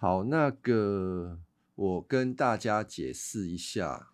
[0.00, 1.40] 好，那个
[1.74, 4.12] 我跟大家解释一下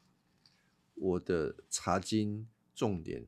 [0.95, 3.27] 我的查经重点，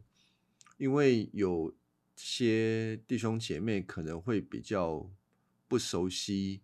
[0.78, 1.76] 因为有
[2.14, 5.10] 些弟兄姐妹可能会比较
[5.68, 6.62] 不熟悉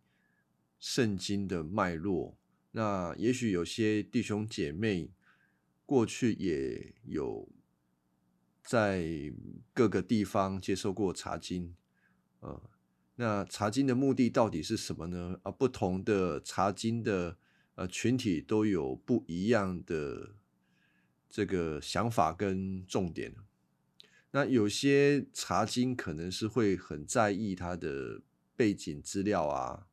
[0.81, 2.39] 圣经的脉络，
[2.71, 5.11] 那也许有些弟兄姐妹
[5.85, 7.47] 过去也有
[8.63, 9.31] 在
[9.75, 11.77] 各个地方接受过查经，
[12.41, 12.71] 呃。
[13.17, 15.39] 那查经的目的到底是什么呢？
[15.43, 17.37] 啊，不同的查经的
[17.75, 20.35] 呃群体都有不一样的
[21.29, 23.35] 这个想法跟重点。
[24.31, 28.23] 那有些查经可能是会很在意它的
[28.57, 29.87] 背景资料啊，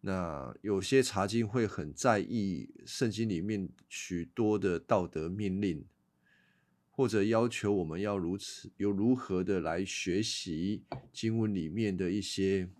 [0.00, 5.84] 那有些查经会很在意圣经里面许多的道德命令。
[6.96, 12.70] 或者要求我们要如此，有如何的来学习经文里面的一些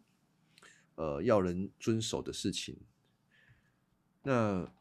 [0.95, 2.79] 呃要人遵守的事情。
[4.23, 4.73] 那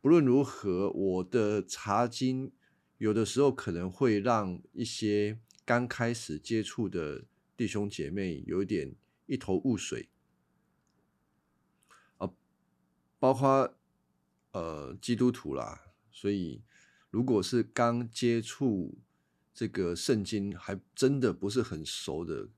[0.00, 2.52] 不论如何，我的查经
[2.98, 7.24] 有的时候可能会让一些刚开始接触的
[7.56, 8.94] 弟兄姐妹有一点
[9.26, 10.08] 一头雾水
[12.18, 12.30] 啊，
[13.18, 13.76] 包括
[14.52, 16.62] 呃基督徒啦，所以。
[17.16, 18.98] 如果是刚接触
[19.54, 22.50] 这个圣经，还真的不是很熟的，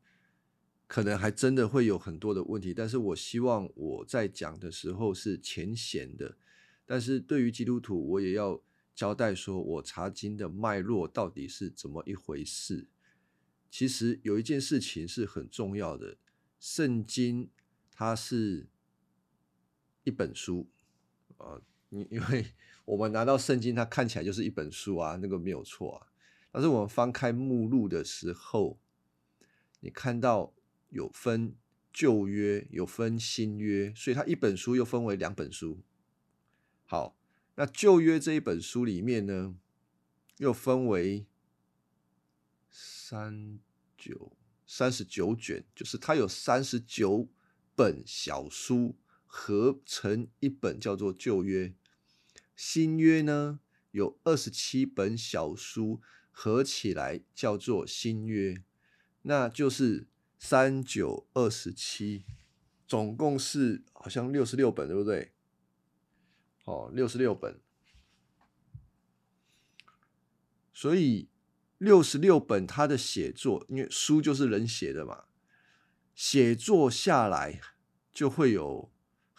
[0.89, 2.75] 可能还真的会有很多的问题。
[2.75, 6.37] 但是我希望我在讲的时候是浅显的，
[6.85, 8.61] 但是对于基督徒，我也要
[8.97, 12.89] 交代说我查经的脉络到底是怎么一回事。
[13.71, 16.17] 其实有一件事情是很重要的，
[16.59, 17.49] 圣经
[17.93, 18.67] 它是
[20.03, 20.67] 一本书
[21.37, 21.63] 啊。
[21.91, 22.45] 因因为
[22.89, 26.07] 我们拿到圣经，它看起来就是一本书啊，那个没有错啊。
[26.51, 28.79] 但是我们翻开目录的时候，
[29.81, 30.55] 你看到
[30.89, 31.55] 有分
[31.93, 35.83] 旧约，有分新约，所以它一本书又分为两本书。
[36.87, 37.19] 好，
[37.57, 39.55] 那旧约这一本书里面呢，
[40.39, 41.27] 又分为
[42.71, 43.59] 三
[43.99, 44.33] 九
[44.67, 47.29] 三十九卷，就是它有三十九
[47.77, 48.97] 本小书。
[49.31, 51.75] 合成一本叫做旧约，
[52.59, 53.61] 新约呢
[53.93, 56.03] 有二十七本小书
[56.33, 58.65] 合起来叫做新约，
[59.23, 60.09] 那就是
[60.41, 62.25] 三九二十七，
[62.89, 65.31] 总共是好像六十六本，对不对？
[66.65, 67.61] 哦，六十六本，
[70.73, 71.29] 所以
[71.79, 75.27] 六十六本它的写作，因为书就是人写的嘛，
[76.13, 77.61] 写作下来
[78.13, 78.91] 就会有。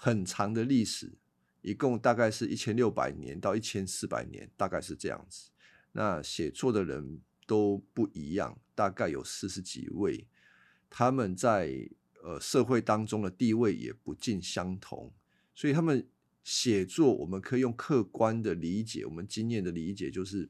[0.02, 1.18] 很长的历史，
[1.62, 5.50] 一共大概是一千六百年到一千四百年，大概是这样子。
[5.92, 10.28] 那写作的人都不一样，大概有四十几位，
[10.90, 11.90] 他们在
[12.24, 15.14] 呃社会当中的地位也不尽相同，
[15.54, 16.08] 所以他们
[16.44, 20.50] 写作，我们可以用客观的理解，我们经验的理解，就是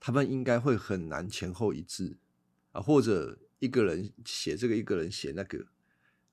[0.00, 2.16] 他们应该会很难前后一致
[2.72, 5.66] 啊，或者一个人写这个，一个人写那个。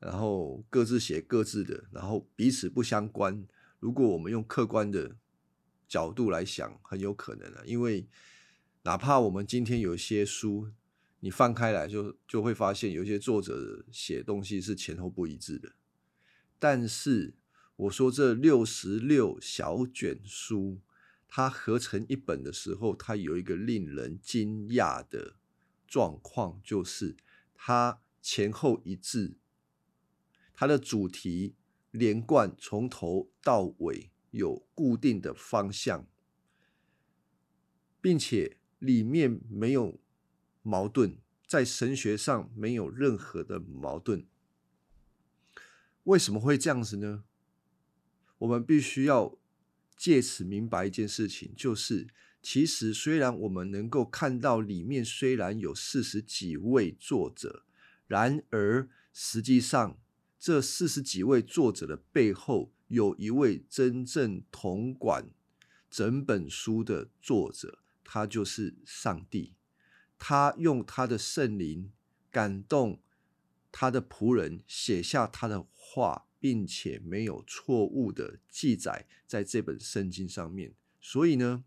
[0.04, 3.48] 然后各自写各自的，然后彼此不相关。
[3.80, 5.16] 如果我们用客观的
[5.88, 8.06] 角度来想，很有可能啊，因为
[8.82, 10.70] 哪怕我们今天有一些书，
[11.22, 15.72] 你翻开来就就会发现，有些作者写东西是前后不一致的。
[16.60, 17.36] 但是
[17.78, 20.82] 我说这六十六小卷书，
[21.30, 25.36] 它合成一本的时候，它有一个令人惊讶的
[25.88, 27.16] 状况，就是
[27.56, 29.36] 它前后一致。
[30.56, 31.56] 它的主题
[31.90, 36.08] 连贯，从头到尾有固定的方向，
[38.00, 40.00] 并且里面没有
[40.62, 44.28] 矛盾，在神学上没有任何的矛盾。
[46.04, 47.24] 为什么会这样子呢？
[48.38, 49.38] 我们必须要
[49.98, 52.08] 借此明白一件事情，就是
[52.42, 57.66] 其实虽然我们能够看到里面虽然有四十几位作者，
[58.08, 60.00] 然而实际上。
[60.44, 65.30] 这四十几位作者的背后，有一位真正统管
[65.90, 69.54] 整本书的作者，他就是上帝。
[70.20, 71.94] 他用他的圣灵
[72.30, 73.02] 感动
[73.72, 80.74] 他的仆人，写下他的话，并且没有错误的记载在这本圣经上面。
[81.00, 81.64] 所以呢，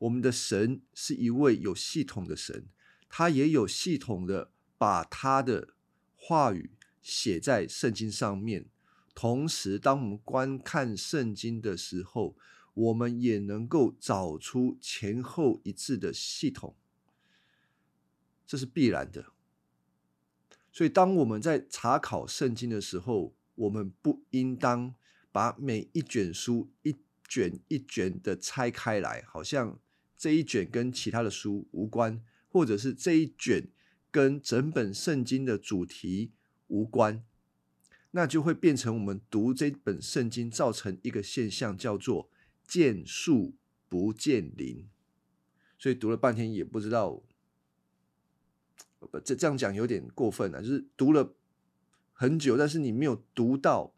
[0.00, 2.66] 我们的神是一位有系统的神，
[3.08, 5.72] 他也有系统的把他的
[6.14, 6.72] 话语。
[7.02, 8.66] 写在圣经上面，
[9.14, 12.36] 同时，当我们观看圣经的时候，
[12.72, 16.74] 我们也能够找出前后一致的系统，
[18.46, 19.32] 这是必然的。
[20.72, 24.94] 所以，当我们在查考圣经的时候，我们不应当
[25.30, 26.96] 把每一卷书一
[27.28, 29.78] 卷一卷的拆开来，好像
[30.16, 33.68] 这一卷跟其他的书无关，或者是这一卷
[34.10, 36.32] 跟整本圣经的主题
[36.72, 37.22] 无关，
[38.12, 42.30] 那就会变成我们读这本圣经造成一个现象，叫做
[42.66, 43.54] 见树
[43.90, 44.88] 不见林。
[45.78, 47.22] 所以读了半天也不知道。
[48.98, 50.62] 不，这这样讲有点过分了。
[50.62, 51.34] 就是读了
[52.14, 53.94] 很久，但是你没有读到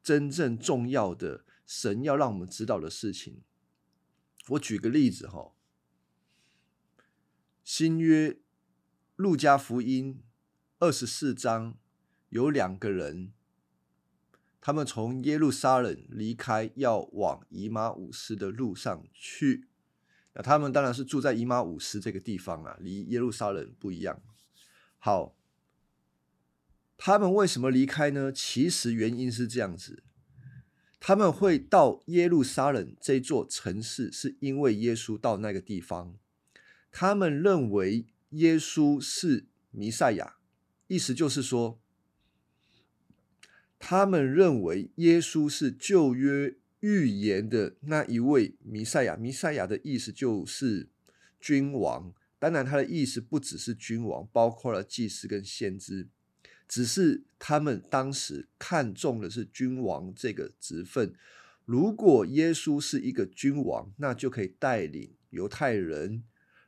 [0.00, 3.42] 真正重要的神要让我们知道的事情。
[4.50, 5.54] 我举个例子哈，
[7.64, 8.38] 新约
[9.16, 10.22] 路加福音
[10.78, 11.78] 二十四章
[12.32, 13.30] 有两个人，
[14.58, 19.68] 他们从耶路撒冷离开，要往以马五斯的路上去。
[20.32, 24.22] 那他们当然是住在以马五斯这个地方啊，离耶路撒冷不一样。
[24.98, 25.36] 好，
[26.96, 28.32] 他们为什么离开呢？
[28.32, 30.02] 其实原因是这样子：
[30.98, 36.16] 他们会到耶路撒冷这座城市，是因为耶稣到那个地方。
[36.90, 40.36] 他们认为耶稣是弥赛亚，
[40.86, 41.81] 意思就是说，
[43.84, 49.16] 他们认为耶稣是旧约预言的那一位弥赛亚。
[49.16, 50.88] 弥赛亚的意思就是
[51.40, 52.14] 君王。
[52.38, 56.06] 当然，他的意思不只是君王，包括了祭司跟先知，
[56.68, 61.12] 只是他们当时看中的是君王这个职分。
[61.64, 66.22] 如果耶稣是一个君王，那就可以带领犹太人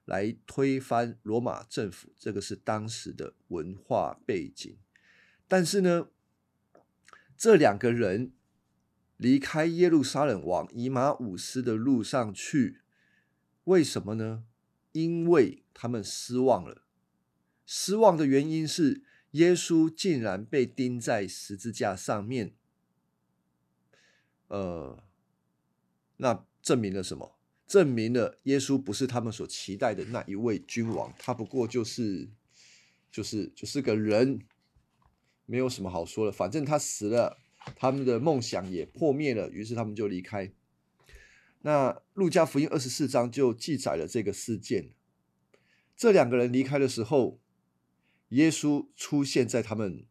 [0.04, 4.76] 来推翻罗马政府，这个是当时的文化背景。
[5.46, 6.08] 但是呢，
[7.44, 8.32] 这两个人
[9.18, 12.80] 离开耶路撒冷往以马五斯的路上去，
[13.64, 14.44] 为什么呢？
[14.92, 16.86] 因为他们失望了，
[17.66, 19.02] 失望的原因是
[19.32, 22.54] 耶稣竟然被钉在十字架上面。
[24.48, 25.04] 呃，
[26.16, 27.36] 那证明了什么？
[27.66, 32.30] 证明了耶稣不是他们所期待的那一位君王，他不过就是，
[33.12, 34.40] 就是就是个人，
[35.46, 36.32] 没有什么好说的。
[36.32, 37.38] 反正他死了，
[37.76, 40.52] 他们的梦想也破灭了，于是他们就离开。
[41.62, 44.90] 那路加福音二十四章就记载了这个事件。
[45.96, 47.40] 这两个人离开的时候，
[48.30, 50.04] 耶稣出现在他们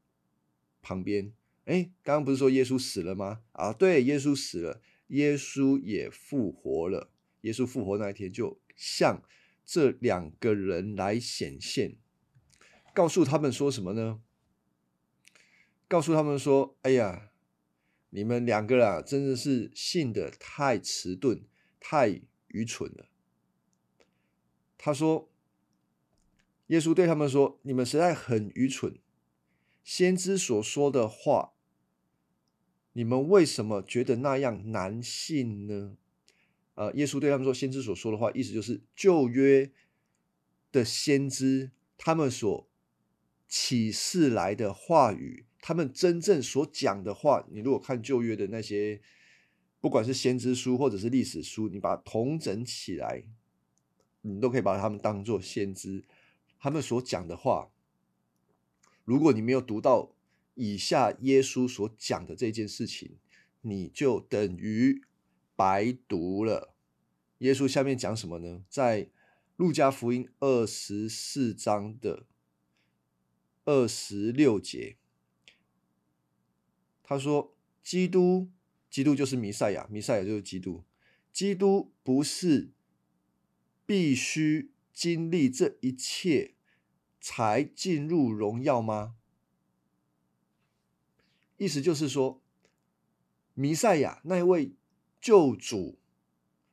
[0.81, 1.33] 旁边。
[1.65, 3.41] 哎，刚刚不是说耶稣死了吗？
[3.51, 7.11] 啊，对，耶稣死了，耶稣也复活了。
[7.41, 9.21] 耶稣复活那一天，就向
[9.63, 11.97] 这两个人来显现，
[12.95, 14.21] 告诉他们说什么呢？
[15.87, 17.29] 告诉他们说：“哎呀。”
[18.15, 21.47] 你们两个啊，真的是信的太迟钝、
[21.79, 23.09] 太愚蠢了。
[24.77, 25.31] 他说
[26.69, 28.99] ：“耶稣对他们说，你们实在很愚蠢。
[29.83, 31.53] 先知所说的话，
[32.91, 35.97] 你们为什么觉得那样难信呢？”
[36.77, 39.71] 呃，耶稣对他们说，先知所说的话，意思就是旧约
[40.71, 42.69] 的先知他们所
[43.47, 45.47] 启示来的话语。
[45.65, 48.99] 他们真正所讲的话，你如果看旧约的那些，
[49.79, 53.23] 不管是先知书或者是历史书，你把它统整起来，
[54.23, 56.03] 你都可以把他们当做先知。
[56.59, 57.71] 他们所讲的话，
[59.05, 60.13] 如果你没有读到
[60.55, 63.15] 以下耶稣所讲的这件事情，
[63.61, 65.01] 你就等于
[65.55, 66.73] 白读了。
[67.37, 68.65] 耶稣下面讲什么呢？
[68.67, 69.09] 在
[69.55, 72.25] 路加福音二十四章的
[73.63, 74.97] 二十六节。
[77.05, 78.49] 他说：“基督，
[78.89, 80.85] 基督就是弥赛亚，弥赛亚就是基督。
[81.33, 82.71] 基督不是
[83.85, 86.53] 必须经历这一切
[87.19, 89.15] 才进入荣耀吗？
[91.57, 92.41] 意思就是说，
[93.53, 94.71] 弥赛亚那位
[95.19, 95.99] 救主，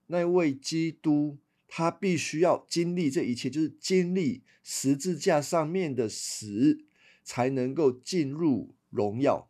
[0.06, 6.84] 那位基督，他必须要经历这一切，就是经历十字架上面的死，
[7.25, 9.50] 才能够进入荣耀。”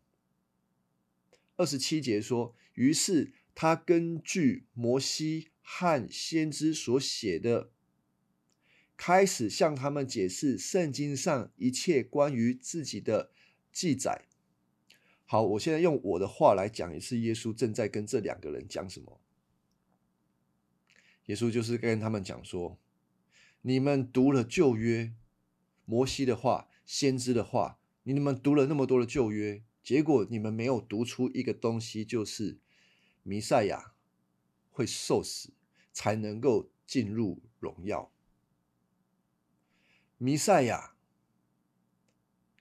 [1.61, 7.71] 二十七节说：“于是他根据摩西和先知所写的，
[8.97, 13.31] 开始向他们解释圣经上一切关于自己的
[13.71, 14.25] 记载。”
[15.29, 19.21] 好，我现在用我的话来讲一次，耶稣正在跟这两个人讲什么？
[21.26, 22.81] 耶稣就是跟他们讲说
[23.61, 25.12] ：“你们读了旧约，
[25.85, 32.58] 摩西的话、先知的话，你们读了那么多的旧约。”结果你们没有读出一个东西，就是
[33.22, 33.92] 弥赛亚
[34.70, 35.52] 会受死
[35.92, 38.12] 才能够进入荣耀。
[40.18, 40.94] 弥赛亚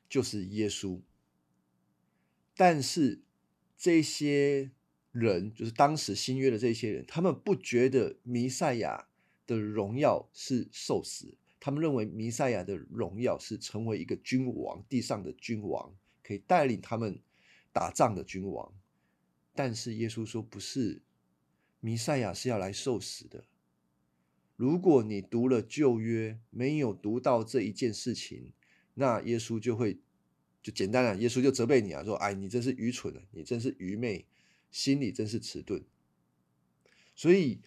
[0.07, 1.01] 就是耶稣。
[2.55, 3.21] 但是
[3.77, 4.71] 这些
[5.11, 9.07] 人，就是当时新约的这些人，他们不觉得弥赛亚
[9.47, 15.95] 的荣耀是受死，他们认为弥赛亚的荣耀是成为一个君王，地上的君王，
[16.29, 17.19] 可以带领他们
[17.73, 18.71] 打仗的君王。
[19.55, 21.01] 但是耶稣说不是，
[21.79, 23.45] 弥赛亚是要来受死的。
[24.55, 28.53] 如果你读了旧约，没有读到这一件事情，
[28.93, 29.97] 那耶稣就会。
[30.61, 34.25] 就简单了，耶稣就责备你啊，说：“哎，你真是愚蠢的，你真是愚昧，
[34.69, 35.81] 心里真是迟钝。”
[37.15, 37.61] 所以，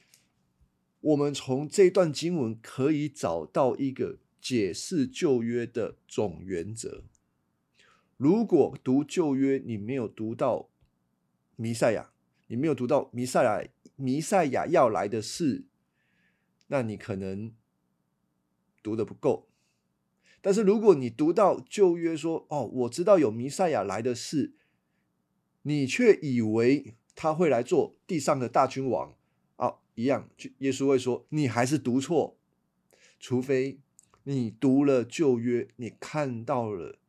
[1.01, 7.05] 我们从这段经文可以找到一个解释旧约的总原则。
[8.23, 10.69] 如果读旧约，你没有读到
[11.57, 12.13] 弥赛亚，
[12.47, 15.65] 你没有读到弥赛亚，弥赛亚要来的事，
[16.69, 17.53] 那你可能
[18.81, 19.49] 读的不够。
[20.41, 24.53] 但是如果你读到旧约说哦，我知道有弥赛亚来的事，
[25.63, 29.17] 你却以为他会来做地上的大君王
[29.57, 32.37] 啊，一样，耶稣会说你还是读错，
[33.19, 33.81] 除非
[34.23, 37.01] 你读了旧约，你看到了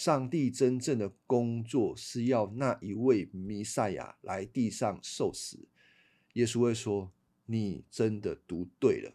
[0.00, 5.68] 上帝真正的工作是要那一位弥赛亚来地上受死，
[6.32, 7.12] 耶稣会说
[7.44, 9.12] 你真的读对了。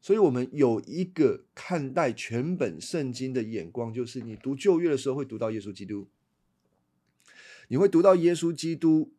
[0.00, 6.08] 所以，我们有一个看待全本圣经的眼光，就是你读旧约的时候，会读到耶稣基督，
[7.68, 9.12] 你会读到耶稣基督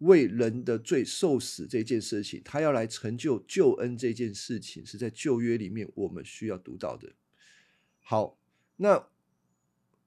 [0.00, 7.14] 为人的罪受死这件事情，他要来成就救恩这件事情，是在旧约里面我们需要读到的。
[8.02, 8.38] 好，
[8.76, 9.08] 那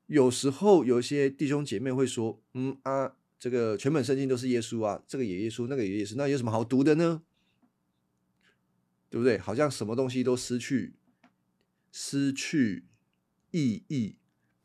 [0.07, 7.23] 有时候有些弟兄姐妹会说：“嗯啊，这个全本圣经都是耶稣啊，这个也耶稣，那个也耶稣，那有什么好读的呢？”
[9.09, 9.37] 对不对？
[9.37, 10.95] 好像什么东西都失去，
[11.91, 12.85] 失去
[13.51, 14.17] 意义，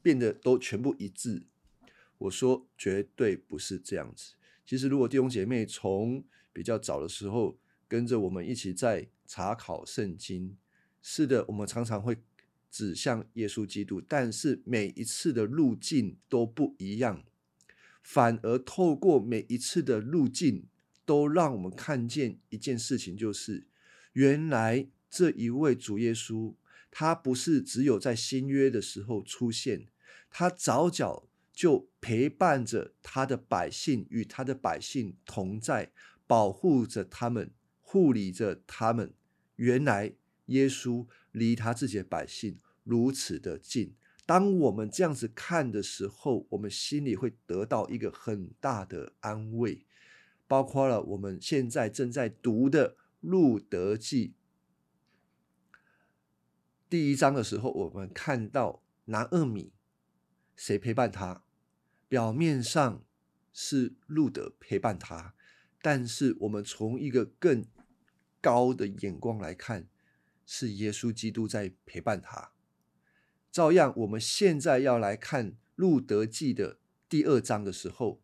[0.03, 1.45] 变得都全部一致。
[2.19, 4.35] 我说绝对不是这样子。
[4.67, 10.57] 其实，如果弟兄姐妹从比较早的时候跟着我们一起在查考圣经，
[11.01, 12.17] 是的，我们常常会
[12.71, 17.25] 指向耶稣基督，但是每一次的路径都不一样，
[18.03, 20.67] 反而透过每一次的路径，
[21.05, 23.67] 都让我们看见一件事情，就是。
[24.15, 26.55] 原来这一位主耶稣，
[26.91, 29.87] 他不是只有在新约的时候出现，
[30.31, 35.93] 他早早就陪伴着他的百姓，与他的百姓同在，
[36.27, 39.13] 保护着他们，护理着他们。
[39.55, 40.15] 原来
[40.47, 43.95] 耶稣离他自己的百姓如此的近。
[44.27, 49.85] 当我们这样子看的时候，我们心里会得到一个很大的安慰，
[50.47, 52.97] 包括了我们现在正在读的。
[53.21, 54.33] 路德记
[56.89, 59.75] 第一章的时候，我们看到拿厄米，
[60.57, 61.45] 谁陪伴他？
[62.09, 63.05] 表面上
[63.53, 65.35] 是路德陪伴他，
[65.83, 67.67] 但是我们从一个更
[68.41, 69.87] 高的眼光来看，
[70.53, 72.51] 是耶稣基督在陪伴他。
[73.53, 78.21] 照样，我们现在要来看路德记的第二章的时候，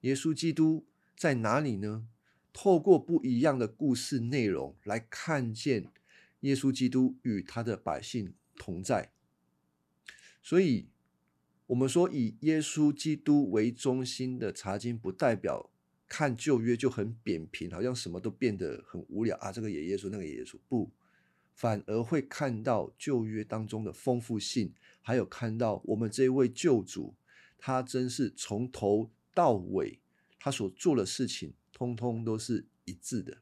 [0.00, 2.08] 耶稣基督在哪里呢？
[2.54, 5.92] 透过不一样的故事内容来看见
[6.40, 9.12] 耶稣基督与他的百姓同在，
[10.42, 10.88] 所以，
[11.66, 15.68] 我们说以耶稣基督为中心的查经，不代表
[16.08, 19.52] 看旧约就很扁平，好像什么都变得很无聊啊。
[19.52, 20.90] 这个也耶稣，那个也耶稣，不，
[21.58, 24.72] 反而会看到旧约当中的丰富性，
[25.02, 27.16] 还有看到我们这位救主，
[27.58, 29.98] 他真是从头到尾
[30.38, 31.54] 他所做的事情。
[31.72, 33.38] 通通都是一致的。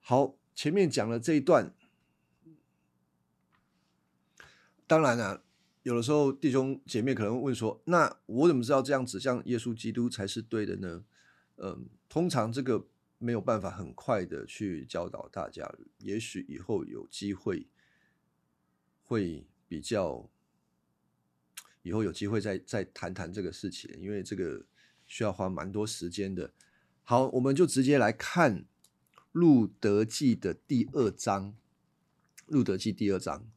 [0.00, 1.74] 好，前面讲了这一段，
[4.86, 5.44] 当然了，
[5.82, 11.04] 有的时候弟兄姐妹可能问说：“那我怎么知道这样指向耶稣基督才是对的呢？”
[11.56, 12.86] 嗯，通常这个
[13.22, 17.68] 没有办法很快的去教导大家，也许以后有机会
[19.04, 20.28] 会比较，
[21.82, 24.66] 以后有机会再再谈谈这个事情，因为这个
[25.06, 26.52] 需要花蛮多时间的。
[27.04, 28.58] 好，我们就直接来看
[29.30, 31.52] 《路德记》的第二章，
[32.46, 33.48] 《路德记》第二章。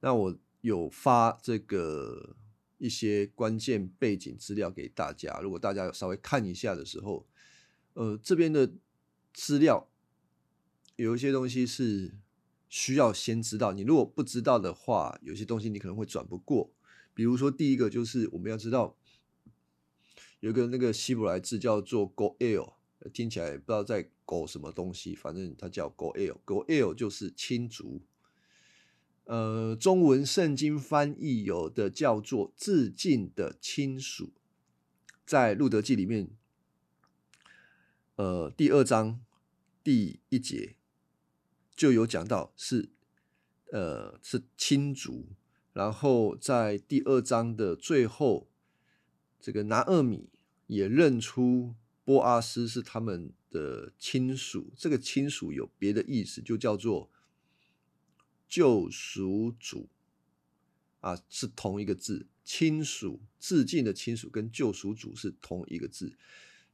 [0.00, 2.34] 那我有发这个
[2.78, 7.24] 一些关键背景资料给大家，如果大家有稍微看一下的时候，
[7.94, 8.68] 呃，这边的
[9.32, 9.88] 资料
[10.96, 12.14] 有一些东西是
[12.68, 13.72] 需要先知道。
[13.72, 16.72] 你如果不知道的话，有些东西你可能会转不过。
[17.14, 18.96] 比如说，第一个就是我们要知道
[20.40, 22.74] 有一个那个希伯来字叫做 “goel”。
[23.12, 28.00] 听起来不知道在狗什么东西，反正它叫狗 l 狗 l 就是亲族。
[29.24, 34.32] 呃，中文圣经翻译有的叫做“致敬的亲属”，
[35.26, 36.30] 在路德记里面，
[38.16, 39.24] 呃，第二章
[39.82, 40.76] 第一节
[41.74, 42.90] 就有讲到是，
[43.70, 45.28] 呃，是亲族。
[45.72, 48.46] 然后在第二章的最后，
[49.40, 50.28] 这个拿厄米
[50.66, 54.70] 也认出波阿斯是他们的亲属。
[54.76, 57.10] 这个亲属有别的意思，就叫做
[58.46, 59.88] 救赎主
[61.00, 62.26] 啊，是同一个字。
[62.44, 66.12] 亲属致敬的亲属跟救赎主是同一个字，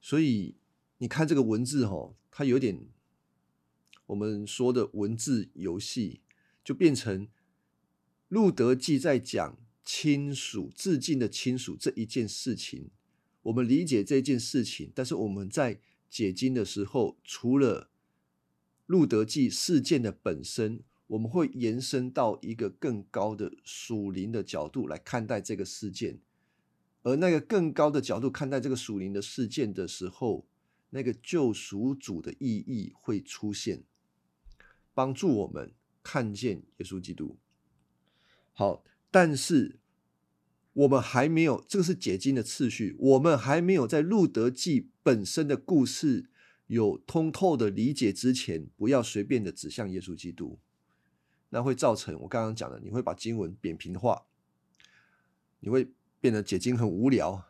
[0.01, 0.57] 所以
[0.99, 2.87] 你看这个文字哈，它有点
[4.07, 6.21] 我们说的文字游戏，
[6.63, 7.29] 就变成。
[8.29, 12.91] 路德记在讲亲属致敬的亲属这一件事情，
[13.41, 17.89] 我们理解这件事情，但是我们在解经的时候，除了
[18.85, 26.21] 路德记事件的本身，我们会延伸到一个更高的属灵的角度来看待这个事件，
[27.05, 30.47] 而那个更高的角度看待这个属灵的事件的时候，
[30.91, 33.85] 那个救赎主的意义会出现，
[34.95, 37.39] 帮助我们看见耶稣基督。
[38.53, 39.79] 好，但是
[40.73, 46.31] 我们还没有，这个是解经的次序，我们还没有在路德记本身的故事
[46.67, 50.59] 有通透的理解之前，不要随便的指向耶稣基督，
[51.51, 54.27] 那会造成我刚刚讲的，你会把经文扁平化，
[55.61, 57.45] 你会变得解经很无聊，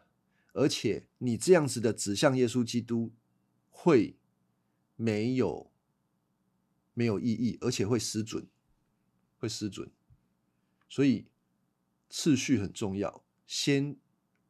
[0.52, 3.12] 而且你这样子的指向耶稣基督
[3.80, 4.16] 会
[4.96, 5.70] 没有
[6.94, 8.48] 没有意义，而且会失准，
[9.36, 9.88] 会失准。
[10.88, 11.28] 所以
[12.10, 13.96] 次序很重要，先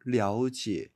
[0.03, 0.93] 了解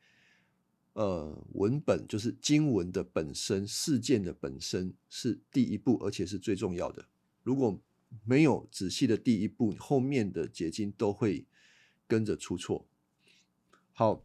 [0.94, 7.06] 呃文本，就是经文的本身，事件的本身是第一步，而且是最重要的。
[7.42, 7.78] 如果
[8.24, 11.46] 没有仔细的第一步，后面的结晶都会
[12.08, 12.88] 跟着出错。
[13.92, 14.24] 好，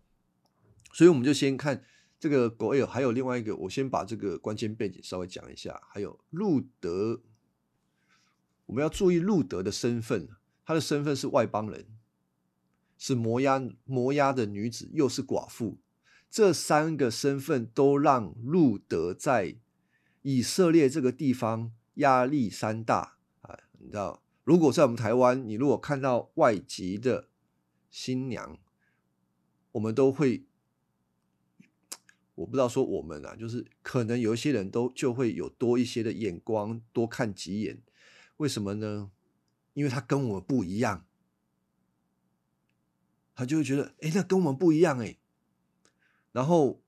[0.93, 1.83] 所以我们就先看
[2.19, 5.81] 这个狗尔，还有另外一个，我先把这个关键背景稍微讲一下。
[5.87, 7.21] 还有路德，
[8.65, 10.29] 我们要注意路德的身份。
[10.65, 11.87] 他的身份是外邦人，
[12.97, 15.77] 是摩押摩押的女子，又是寡妇。
[16.29, 19.55] 这三个身份都让路德在
[20.23, 23.57] 以色列这个地方压力山大啊！
[23.79, 27.29] 你知道，如果在我们台湾，你如果看到外籍的
[27.89, 28.57] 新娘，
[29.71, 30.46] 我们都会，
[32.37, 37.81] 我不知道说我们啊，就是可能有一些人都就会有多一些的眼光，多看几眼。
[38.37, 39.09] 为什么呢？
[39.73, 41.05] 因为他跟我们不一样，
[43.33, 45.17] 他就会觉得，哎，那跟我们不一样，哎。
[46.31, 46.83] 然后，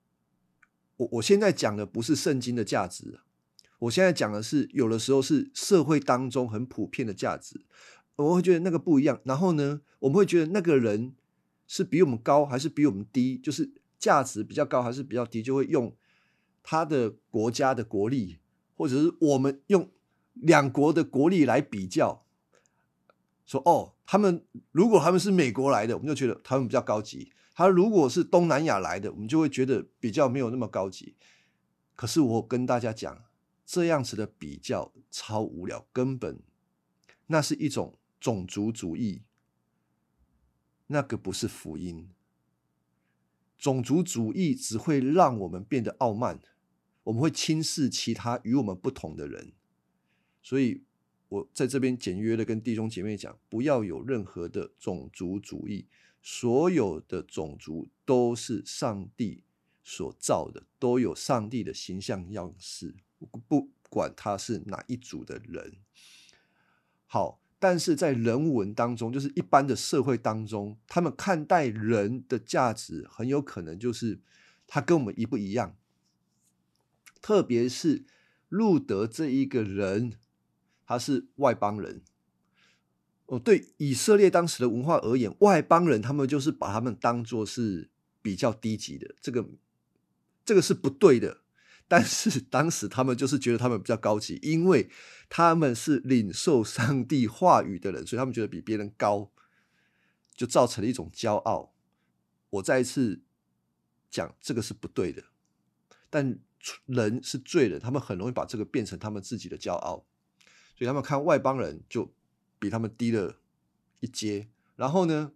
[0.97, 3.19] 我我现在讲的不是圣经的价值，
[3.79, 7.65] 我现在讲的是有的时候是社会当中很普遍的价值，
[8.17, 9.19] 我会觉得那个不一样。
[9.23, 11.15] 然后呢，我们会觉得那个人
[11.65, 15.95] 是比我们高还是比我们低，就是价值比较高还是比较低，就会用
[16.63, 18.39] 他的国家的国力，
[18.75, 19.91] 或者是我们用
[20.33, 22.25] 两国的国力来比较。
[23.45, 31.15] 说哦，他们如果他们是美国来的，我们就觉得他们比较高级；他如果是东南亚来的，我们就会觉得比较没有那么高级。
[31.95, 33.23] 可是我跟大家讲，
[33.65, 36.39] 这样子的比较超无聊，根本
[37.25, 39.23] 那是一种种族主义，
[40.85, 42.07] 那个不是福音。
[43.59, 46.39] 种族主义只会让我们变得傲慢，
[47.03, 49.51] 我们会轻视其他与我们不同的人，
[50.41, 50.83] 所以。
[51.31, 55.85] 我在这边简约的跟弟兄姐妹讲，不要有任何的种族主义，
[56.23, 59.43] 所有的种族都是上帝
[59.83, 62.95] 所造的，都有上帝的形象样式，
[63.47, 65.75] 不管他是哪一组的人。
[67.05, 74.19] 好，但是在人文当中，就是一般的社会当中，他们看待人的价值，很有可能就是
[74.65, 75.75] 他跟我们一不一样，
[77.21, 78.05] 特别是
[78.47, 80.13] 路德这一个人。
[80.91, 82.01] 他是外邦人，
[83.27, 87.91] 哦，对以色列当时的文化而言，外邦人他们就是把他们当做是
[88.23, 89.47] 比较低级的，这个
[90.43, 91.41] 这个是不对的。
[91.89, 94.89] 但是当时他们就是觉得他们比较高级，因为
[95.27, 99.31] 他们是领受上帝话语的人，所以他们觉得比别人高，
[100.33, 101.73] 就造成了一种骄傲。
[102.51, 103.23] 我再一次
[104.09, 105.23] 讲，这个是不对的。
[106.11, 106.39] 但
[106.85, 110.05] 人是罪人，他们很容易把这个变成他们自己的骄傲。
[110.77, 112.13] 所以他们看外邦人就
[112.59, 113.39] 比他们低了
[113.99, 115.33] 一阶，然后呢，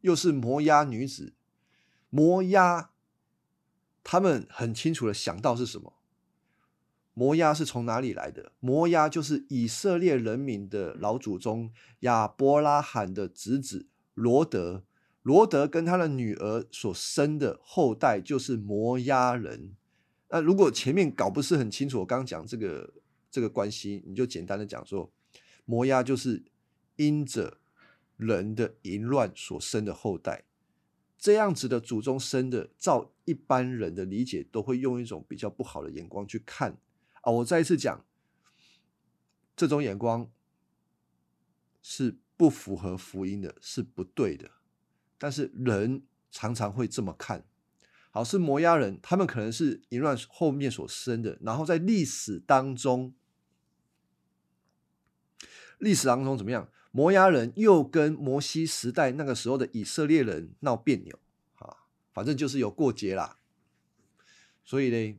[0.00, 1.34] 又是摩押女子，
[2.08, 2.93] 摩押，
[4.04, 5.94] 他们很清楚的想到是什么？
[7.14, 8.52] 摩押是从哪里来的？
[8.60, 14.84] 摩押就是以色列人民的老祖宗亚伯拉罕的侄子罗德，
[15.22, 19.74] 罗德跟他的女儿所生的后代就是摩押人。
[20.28, 22.92] 那如果前面搞不是很清楚，我刚刚讲这个
[23.30, 25.12] 这个关系，你就简单的讲说，
[25.64, 26.44] 摩押就是
[26.96, 27.58] 因着
[28.16, 30.42] 人的淫乱所生的后代。
[31.16, 36.78] 这样子的祖宗生的，照一般人的理解，都会用一种比较不好的眼光去看
[37.22, 37.32] 啊。
[37.32, 38.04] 我再一次讲，
[39.56, 40.30] 这种眼光
[41.82, 44.50] 是不符合福音的，是不对的。
[45.18, 47.44] 但是人常常会这么看。
[48.10, 53.14] 好，是摩押人，他们可能是淫乱后面所生的，然后在历史当中，
[55.78, 56.68] 历史当中怎么样？
[56.92, 61.18] 摩押人又跟摩西时代那个时候的以色列人闹别扭，
[62.14, 63.38] 反正就是有过节啦。
[64.64, 65.18] 所以呢，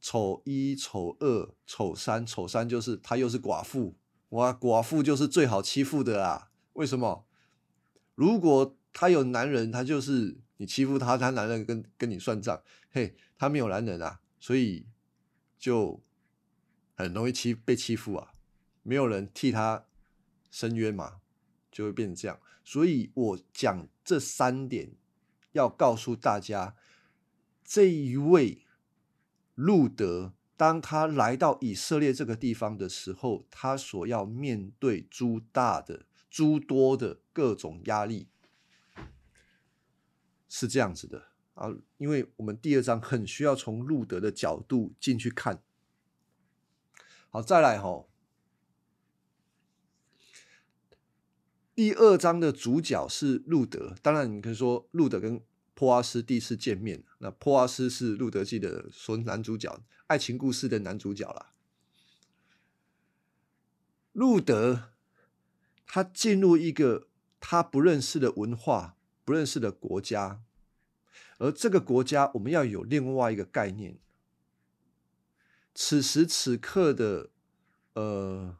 [0.00, 3.94] 丑一、丑二、丑三、丑三就是她又是寡妇，
[4.30, 6.50] 哇，寡妇就是最好欺负的啦。
[6.72, 7.28] 为什么？
[8.16, 12.62] 如果她有男人，她就是你欺负她，她男人跟跟你算账。
[12.90, 14.86] 嘿，她没有男人啊，所以
[15.58, 16.02] 就
[16.94, 18.32] 很容易欺被欺负啊。
[18.82, 19.86] 没有人替他
[20.50, 21.20] 伸冤嘛，
[21.70, 22.40] 就会变成这样。
[22.64, 24.92] 所以我讲这三点，
[25.52, 26.76] 要告诉大家，
[27.64, 28.64] 这一位
[29.54, 38.28] 路德，当他来到以色列这个地方的时候，他所要面对诸大的、诸多的各种压力，
[40.48, 41.72] 是这样子的啊。
[41.98, 45.62] 因为我们第二章很需要从路德的角度进去看。
[47.30, 48.06] 好，再来哈。
[51.74, 55.40] 第二章的主角是路德，当然你可以说路德跟
[55.72, 61.54] 波阿斯第一次见面，那波阿斯是路德记的说男主角，爱情故事的男主角啦。
[64.12, 64.90] 路德
[65.86, 67.08] 他进入一个
[67.40, 70.42] 他不认识的文化、不认识的国家，
[71.38, 73.98] 而这个国家我们要有另外一个概念。
[75.74, 77.30] 此时此刻的
[77.94, 78.58] 呃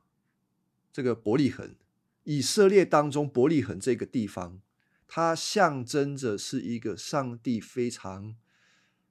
[0.90, 1.76] 这个伯利恒。
[2.24, 4.60] 以色列当中，伯利恒这个地方，
[5.08, 8.36] 它象征着是一个上帝非常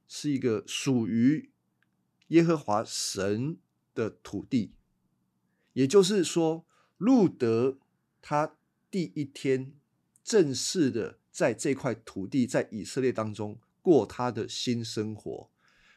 [0.07, 1.51] 是一个属于
[2.27, 3.57] 耶和华神
[3.93, 4.73] 的土地。
[5.73, 6.65] 也就是说，
[6.97, 7.79] 路德
[8.21, 8.55] 他
[8.89, 9.73] 第一天
[10.23, 15.49] 正式的在这块土地，在以色列当中过他的新生活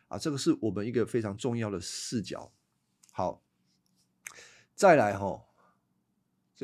[0.09, 2.53] 啊，这个是我们一个非常重要的视角。
[3.13, 3.43] 好，
[4.75, 5.45] 再来哈。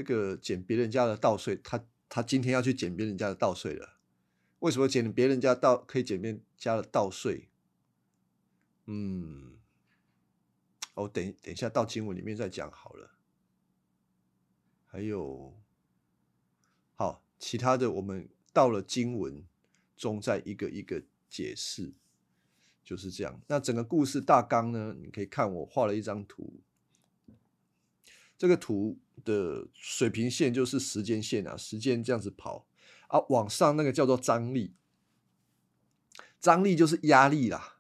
[0.01, 3.99] 这个捡别人家的稻穗，他他今天要去捡别人家的稻穗了。
[4.61, 7.51] 为什么捡别人家稻可以捡别人家的稻穗？
[8.87, 9.59] 嗯，
[10.95, 13.11] 我等等一下到经文里面再讲好了。
[14.87, 15.61] 还有，
[16.95, 19.45] 好，其他的我们到了经文
[19.99, 21.93] 中再一个一个解释，
[22.83, 23.39] 就是这样。
[23.49, 26.63] 那整个故事大纲呢，你可以看我画了一张图，
[28.39, 28.99] 这个图。
[29.25, 32.67] 的水平线就是时间线啊，时间这样子跑
[33.09, 34.75] 啊，往上那个叫做张力，
[36.39, 37.79] 张力就是压力啦，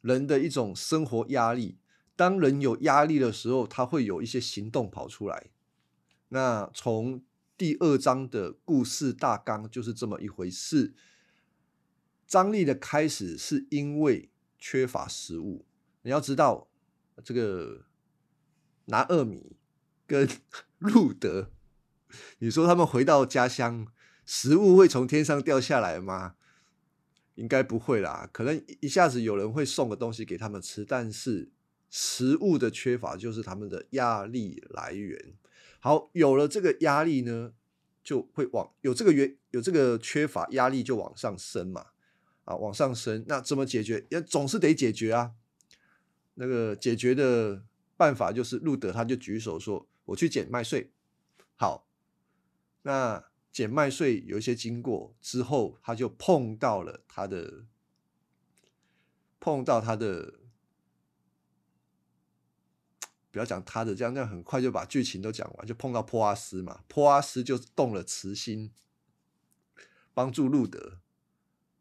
[0.00, 1.78] 人的一种生活压力。
[2.16, 5.50] 当人有压力的时候，他会有一些行动跑出来。
[6.30, 7.22] 那从
[7.56, 10.94] 第二章的故事大纲就是这么一回事。
[12.26, 15.64] 张力的开始是因为缺乏食物，
[16.02, 16.68] 你要知道
[17.22, 17.86] 这个
[18.86, 19.56] 拿二米。
[20.08, 20.28] 跟
[20.78, 21.50] 路德，
[22.38, 23.86] 你说他们回到家乡，
[24.24, 26.34] 食物会从天上掉下来吗？
[27.34, 31.50] 应该不会啦，可能一下子有人会送个东西给他们吃，但是
[31.90, 35.34] 食物的缺乏就是他们的压力来源。
[35.78, 37.52] 好，有了这个压力呢，
[38.02, 41.88] 就会往有这个原有这个缺乏压力就往上升嘛，
[42.44, 44.06] 啊，往上升，那怎么解决？
[44.08, 45.32] 也总是得解决啊。
[46.34, 47.62] 那个解决的
[47.96, 49.86] 办法就是路德他就举手说。
[50.08, 50.90] 我去捡麦穗，
[51.56, 51.86] 好，
[52.82, 57.66] 那捡麦穗有一些经过之后，他就碰到了他的，
[59.38, 60.40] 碰到他的，
[63.30, 68.72] 不要讲他的，这样这样很快就把剧情都讲完，就碰到波阿斯嘛，波阿斯就动了慈心，
[70.14, 71.00] 帮助路德，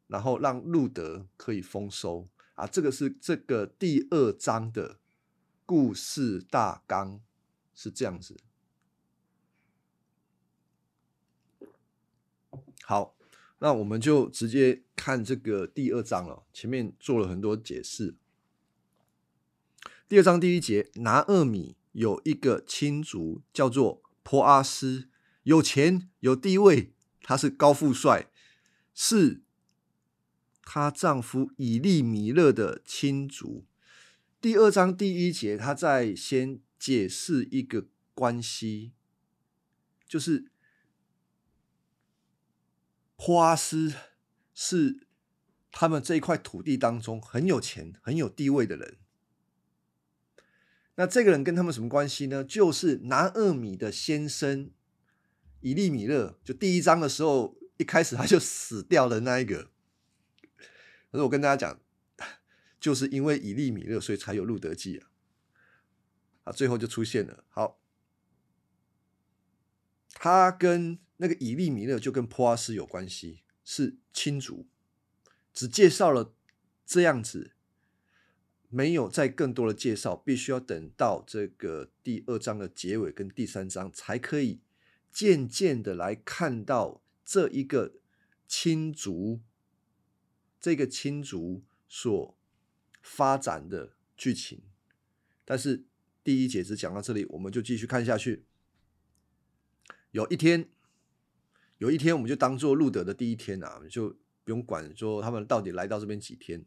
[0.08, 5.00] 然后让路德可以丰收啊，这个是这个第二章的
[5.66, 7.22] 故事大纲。
[7.80, 8.36] 是这样子，
[12.82, 13.16] 好，
[13.60, 16.48] 那我们就直接看这个第二章了。
[16.52, 18.16] 前面做了很多解释，
[20.10, 25.08] 第二章第一节，拿厄米有一个亲族叫做坡阿斯，
[25.44, 28.32] 有钱有地位，他是高富帅，
[28.96, 29.44] 是
[30.64, 33.68] 她丈夫以利米勒的亲族。
[34.42, 38.94] 第二章第一节，他在先解释一个关系，
[40.08, 40.52] 就是
[43.16, 43.94] 坡阿斯
[44.54, 45.08] 是
[45.72, 48.98] 他们这一块土地当中很有钱、很有地位的人。
[50.96, 52.44] 那这个人跟他们什么关系呢？
[52.44, 54.72] 就是拿厄米的先生
[55.62, 59.70] 以利米勒，就第一章的时候，一开始他就死掉的那一个。
[61.12, 61.80] 可是我跟大家讲，
[62.80, 65.10] 就是因为以利米勒，所以才有路德记啊。
[66.48, 67.44] 啊，最后就出现了。
[67.50, 67.82] 好，
[70.14, 74.66] 他跟那个以利米勒就跟普阿斯有关系，是亲族，
[75.54, 76.34] 只介绍了
[76.86, 77.52] 这样子。
[78.70, 84.60] 没有再更多的介绍，必须要等到这个第二章的结尾跟第三章，才可以
[85.10, 87.94] 渐渐的来看到这一个
[88.46, 89.42] 亲族，
[90.60, 92.38] 这个亲族所
[93.02, 94.64] 发展的剧情。
[95.46, 95.86] 但是
[96.28, 98.44] 第一节只讲到这里，我们就继续看下去。
[100.12, 100.70] 有一天，
[101.78, 104.10] 有一天，我们就当做路德的第一天啊，就
[104.44, 106.66] 不用管说他们到底来到这边几天。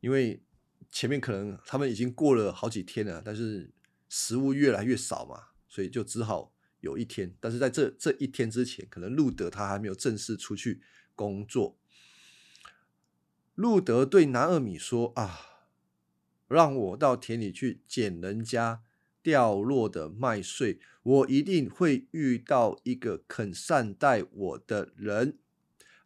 [0.00, 0.42] 因为
[0.88, 3.70] 前面可能他们已经过了好几天了，但是
[4.08, 7.36] 食物越来越少嘛，所以就只好有一天。
[7.38, 10.80] 但是在这这一天之前，可能路德他还没有正式出去
[11.14, 11.76] 工作。
[13.54, 15.49] 路德对南二米说：“啊，
[16.50, 18.82] 让我到田里去捡人家
[19.22, 25.38] 掉落的麦穗，我一定会遇到一个肯善待我的人。”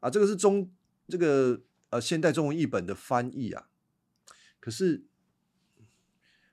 [0.00, 0.70] 啊，这个是中
[1.08, 3.70] 这个呃现代中文译本的翻译啊。
[4.60, 5.04] 可是，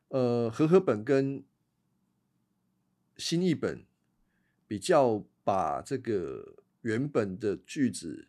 [0.07, 1.43] 呃，和合本跟
[3.17, 3.85] 新译本
[4.67, 8.27] 比较，把这个原本的句子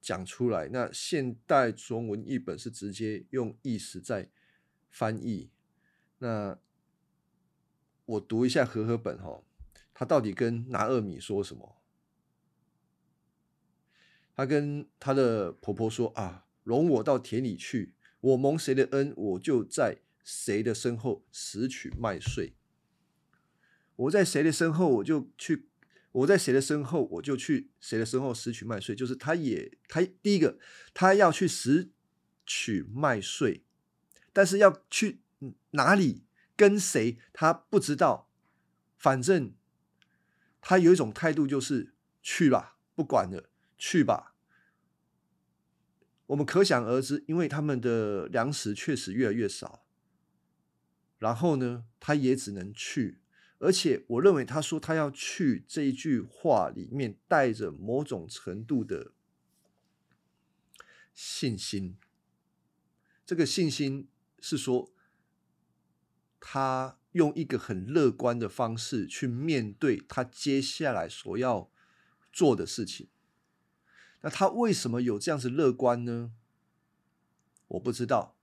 [0.00, 0.68] 讲出来。
[0.68, 4.30] 那现代中文译本是直接用意思在
[4.92, 5.50] 翻译。
[6.18, 6.56] 那
[8.04, 9.42] 我读一下和合本哈，
[9.92, 11.82] 他到底跟拿厄米说什么？
[14.36, 17.94] 他跟他的婆婆说啊，容我到田里去。
[18.20, 22.54] 我蒙谁的恩，我就在谁的身后拾取麦穗。
[23.96, 25.66] 我在谁的身后，我就去；
[26.12, 28.94] 我在谁的身后，我就去谁的身后拾取麦穗。
[28.94, 30.58] 就是他也，他第一个，
[30.94, 31.90] 他要去拾
[32.46, 33.64] 取麦穗，
[34.32, 35.20] 但是要去
[35.70, 36.24] 哪里
[36.56, 38.28] 跟谁，他不知道。
[38.96, 39.54] 反正
[40.60, 44.34] 他有一种态度，就是去吧，不管了，去吧。
[46.26, 49.84] 我们可想而知，因为他们的粮食确实越来越少，
[51.18, 53.18] 然后呢，他也只能去。
[53.58, 59.12] 而且，我认为他说他要去这一句话里面带着某种程度的
[61.12, 61.96] 信心。
[63.24, 64.08] 这个信心
[64.42, 64.92] 是说，
[66.38, 71.70] 他用一个很乐观的方式去面对他接下来所要
[72.30, 73.08] 做的事情。
[74.20, 76.32] 那他为什么有这样子乐观呢？
[77.68, 78.36] 我不知道，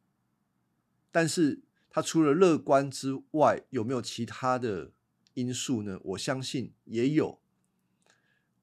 [1.12, 4.92] 但是他除了乐观之外，有没有其他的
[5.34, 6.00] 因素呢？
[6.04, 7.40] 我相信也有。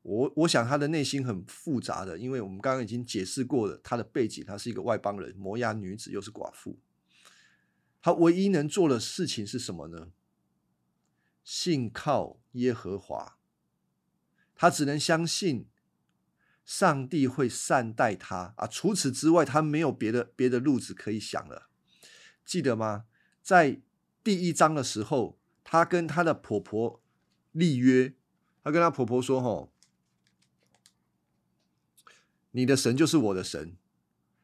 [0.03, 6.79] 我我想他的内心很复杂的，因为我们刚刚已经解释过了他的背景，他是一个外邦人，摩押女子，又是寡妇。
[8.07, 10.12] 他唯一能做的事情是什么呢？
[11.42, 13.37] 信靠耶和华，
[14.55, 15.66] 他只能相信。
[16.64, 18.69] 上帝会善待他啊！
[18.69, 21.69] 除此之外，他没有别的别的路子可以想了。
[22.45, 23.07] 记得吗？
[23.42, 23.81] 在
[24.23, 27.03] 第一章的时候，他跟他的婆婆
[27.51, 28.14] 立约，
[28.62, 29.73] 他跟他婆婆说：“吼，
[32.53, 33.77] 你的神就是我的神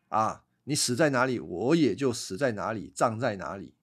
[0.08, 0.44] 啊！
[0.64, 3.74] 你死在哪里，我也就死在哪里，葬在哪里。”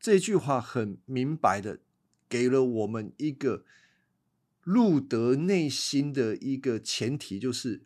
[0.00, 1.80] 这句话很明白的
[2.28, 3.64] 给了我们一个。
[4.64, 7.82] 路德内心的一个前提就是，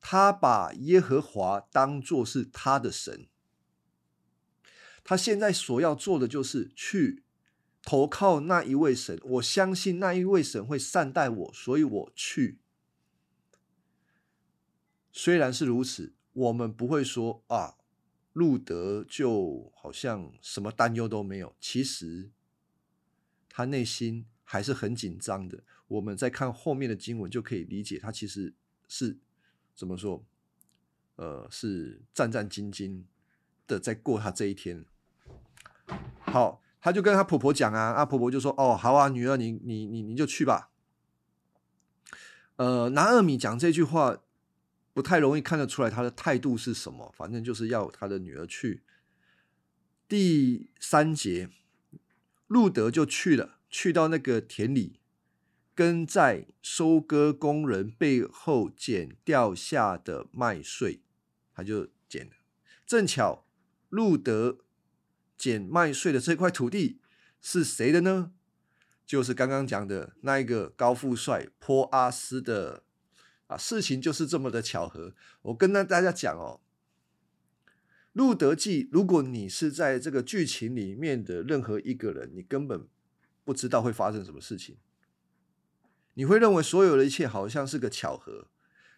[0.00, 3.28] 他把耶和华当作是他的神。
[5.04, 7.22] 他现在所要做的就是去
[7.80, 9.20] 投靠那一位神。
[9.22, 12.58] 我相信那一位神会善待我，所以我去。
[15.12, 17.76] 虽然是如此，我们不会说啊，
[18.32, 21.54] 路德就好像什么担忧都没有。
[21.60, 22.30] 其实
[23.48, 25.64] 他内心还是很紧张的。
[25.88, 28.54] 我们在看后面的经文，就可以理解他其实
[28.86, 29.18] 是
[29.74, 30.24] 怎么说，
[31.16, 33.02] 呃，是战战兢兢
[33.66, 34.84] 的在过他这一天。
[36.20, 40.70] 好，他就跟他婆婆讲啊，啊婆婆就说：“哦，好啊，女儿，你你你你就去吧。”
[42.54, 44.22] 呃，拿二米讲这句话
[44.92, 48.82] 不太容易看得出来他的态度是什么，反正就是要他的女儿去。
[50.08, 51.48] 第三节，
[52.48, 54.98] 路德就去了，去到那个田里，
[55.74, 61.00] 跟在收割工人背后捡掉下的麦穗，
[61.54, 62.32] 他就捡了。
[62.84, 63.46] 正巧
[63.88, 64.58] 路德
[65.38, 67.00] 捡麦穗的这块土地
[67.40, 68.32] 是谁的呢？
[69.06, 72.82] 就是刚刚讲的那一个高富帅坡阿斯的
[73.50, 75.12] 啊，事情就是这么的巧合。
[75.42, 76.60] 我跟大大家讲哦。
[78.12, 82.86] 《路德记》，如果你是在这个剧情里面的任何一个人，你根本
[83.44, 84.76] 不知道会发生什么事情，
[86.14, 88.46] 你会认为所有的一切好像是个巧合。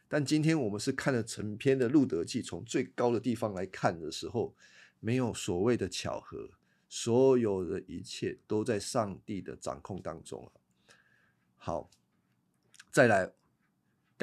[0.06, 4.54] 但今天我们是看了成篇的《路德记》，从最高的地方来看的时候，
[5.00, 6.50] 没有所谓的巧合，
[6.88, 10.50] 所有的一切都在上帝的掌控当中
[11.56, 11.90] 好，
[12.90, 13.32] 再来，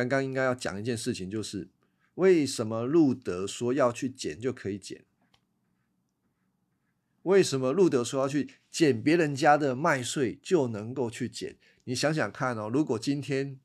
[0.07, 1.69] 刚刚应该要讲一件事情，就是。
[2.15, 5.05] 为什么路德说要去捡就可以捡？
[7.21, 11.55] 为什么路德说要去捡别人家的麦穗就能够去捡？
[11.85, 13.57] 你想想看哦，如果今天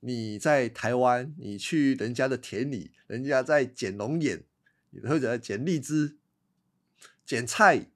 [0.00, 4.42] 你在台湾，你去人家的田里，人家在捡龙眼，
[5.02, 6.16] 或者捡荔枝、
[7.26, 7.90] 捡菜、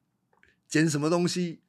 [0.69, 1.61] 捡什么东西，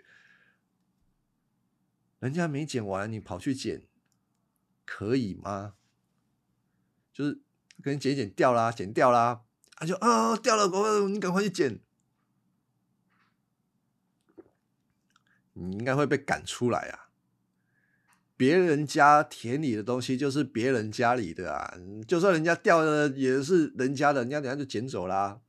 [2.19, 3.83] 人家没捡完，你跑去捡，
[4.83, 5.75] 可以吗？
[7.13, 7.41] 就是。
[7.81, 11.79] 跟捡捡掉啦，捡掉啦，他就啊掉了，我你赶快去捡，
[15.53, 17.09] 你应该会被赶出来啊！
[18.37, 25.41] 别人家田里的东西就是别人家里的啊，就算人家掉的也是人家的，人家等下就捡走啦，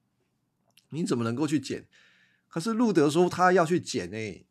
[0.89, 1.87] 你怎么能够去捡？
[2.49, 4.47] 可是路德说他要去捡呢，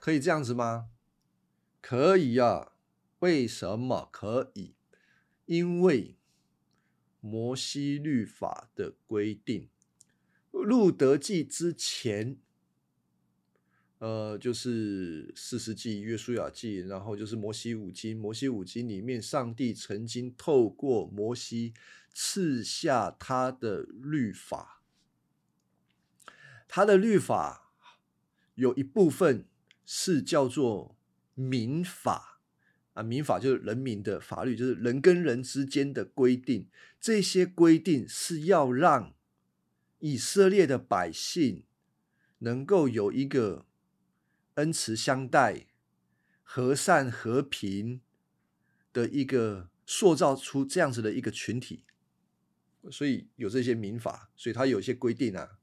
[0.00, 0.90] 可以这样子吗？
[1.80, 2.72] 可以呀，
[3.20, 4.74] 为什么可以？
[5.48, 6.14] 因为
[7.20, 9.70] 摩西律法的规定，
[10.50, 12.36] 路德记之前，
[13.96, 18.14] 呃，就是四世纪约书亚记，然后就是摩西五经。
[18.20, 21.72] 摩西五经里面，上帝曾经透过摩西
[22.12, 24.82] 赐下他的律法，
[26.68, 27.72] 他的律法
[28.54, 29.46] 有一部分
[29.86, 30.94] 是叫做
[31.32, 32.27] 民法。
[32.98, 36.68] 啊，民法就是人民的法律，就是人跟人之间的规定。
[37.00, 39.14] 这些规定是要让
[40.00, 41.62] 以色列的百姓
[42.38, 43.66] 能够有一个
[44.54, 45.66] 恩慈相待、
[46.42, 48.00] 和善和平
[48.92, 51.84] 的一个塑造出这样子的一个群体，
[52.90, 55.57] 所以有这些民法，所以它有一些规定啊。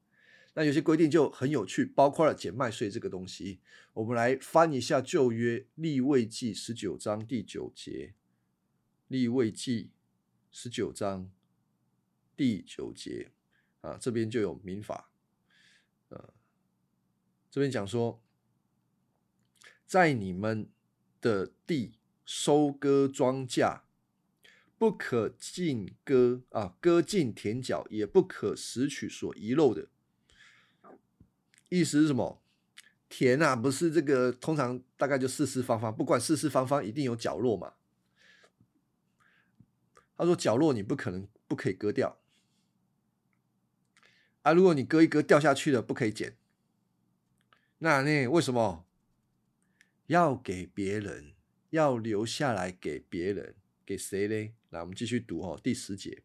[0.58, 3.60] 那有些规定就很有趣，包括了减麦税这个东西。
[3.92, 8.14] 我们来翻一下旧约立位记十九章第九节，
[9.08, 9.90] 立位记
[10.50, 11.30] 十九章
[12.34, 13.32] 第九节
[13.82, 15.10] 啊，这边就有民法，
[16.08, 16.32] 呃，
[17.50, 18.22] 这边讲说，
[19.84, 20.70] 在你们
[21.20, 23.82] 的地收割庄稼，
[24.78, 29.90] 不可尽割啊，割尽田角，也不可拾取所遗漏的。
[31.68, 32.42] 意思是什么？
[33.08, 37.74] 田啊，不是这个，通常大概就四四方方，不管四四方方，一定有角落嘛。
[40.16, 42.18] 他说角落你不可能不可以割掉
[44.42, 46.36] 啊，如果你割一割掉下去了，不可以捡。
[47.78, 48.86] 那那为什么
[50.06, 51.32] 要给别人？
[51.70, 53.56] 要留下来给别人？
[53.84, 54.54] 给谁嘞？
[54.70, 56.22] 来，我们继续读哦，第十节，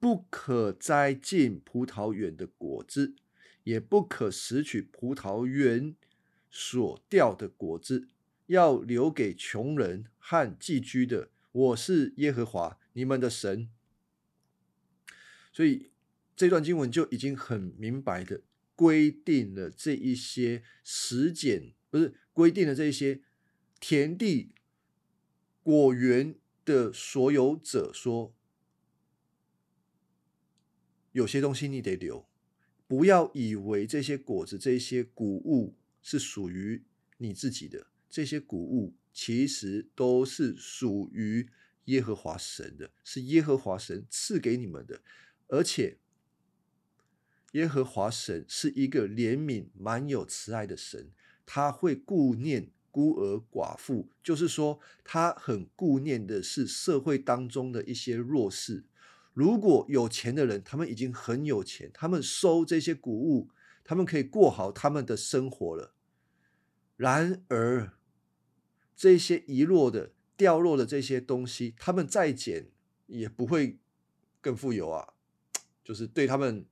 [0.00, 3.14] 不可摘尽葡萄园的果子。
[3.68, 5.94] 也不可拾取葡萄园
[6.50, 8.08] 所掉的果子，
[8.46, 11.28] 要留给穷人和寄居的。
[11.52, 13.68] 我是耶和华你们的神。
[15.52, 15.90] 所以
[16.34, 18.40] 这段经文就已经很明白的
[18.74, 23.20] 规定了这一些实践，不是规定了这一些
[23.78, 24.54] 田地
[25.62, 28.34] 果园的所有者说，
[31.12, 32.26] 有些东西你得留。
[32.88, 36.82] 不要以为这些果子、这些谷物是属于
[37.18, 41.46] 你自己的，这些谷物其实都是属于
[41.84, 45.02] 耶和华神的，是耶和华神赐给你们的。
[45.48, 45.98] 而且，
[47.52, 51.10] 耶和华神是一个怜悯、满有慈爱的神，
[51.44, 58.84] 他会顾念孤儿寡妇，就是说，他很顾念的是社会当中的一些弱势。
[59.38, 63.50] 如果有钱的人，他们已经很有钱，他们收这些谷物，
[63.84, 65.94] 他们可以过好他们的生活了。
[66.96, 67.92] 然而，
[68.96, 72.72] 这些遗落的、掉落的这些东西，他们再捡
[73.06, 73.78] 也不会
[74.40, 75.14] 更富有啊，
[75.84, 76.66] 就是对他们，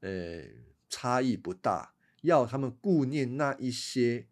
[0.00, 0.42] 呃，
[0.88, 1.94] 差异不大。
[2.22, 4.26] 要他们顾念那一些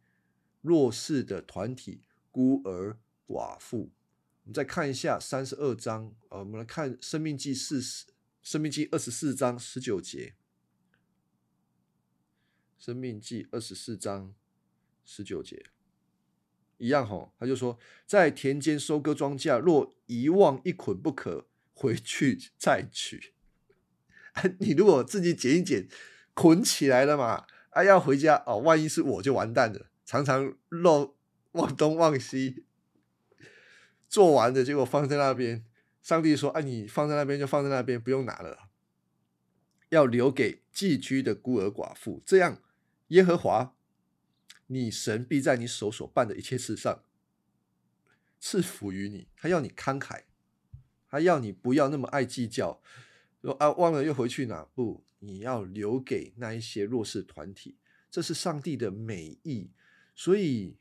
[0.60, 2.02] 弱势的团体、
[2.32, 2.98] 孤儿
[3.28, 3.92] 寡妇。
[4.44, 8.04] 我们再看一下三十二章，呃，我们来看《生命记》四十，
[8.42, 10.34] 《生命记》二十四章十九节，
[12.84, 14.34] 《生命记》二十四章
[15.02, 15.64] 十九节。
[16.76, 23.32] 一样吼，他就说，在田间收割庄稼，若遗忘一捆不可，回去再取。
[24.60, 25.88] 你如果自己捡一捡，
[26.34, 29.86] 捆起来了嘛，啊，要回家哦，万一是我就完蛋了。
[30.04, 31.16] 常常漏
[31.52, 32.66] 忘东忘西，
[34.14, 35.64] 做完的结果放在那边，
[36.00, 38.68] 上帝说：“啊，你放在那边就放在那边，不用拿了，
[39.88, 42.22] 要留给寄居的孤儿寡妇。
[42.24, 42.62] 这样，
[43.08, 43.74] 耶和华。”
[44.68, 47.02] 你神必在你手所办的一切事上
[48.38, 49.26] 赐福于你。
[49.36, 50.22] 他要你慷慨，
[51.10, 52.80] 他要你不要那么爱计较。
[53.42, 54.64] 说啊，忘了又回去哪？
[54.76, 59.72] 不，你要留给那一些弱势团体，这是上帝的美意。
[60.14, 60.78] 所以，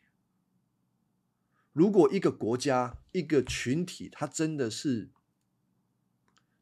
[1.74, 5.10] 如果一个国家、一个群体，他真的是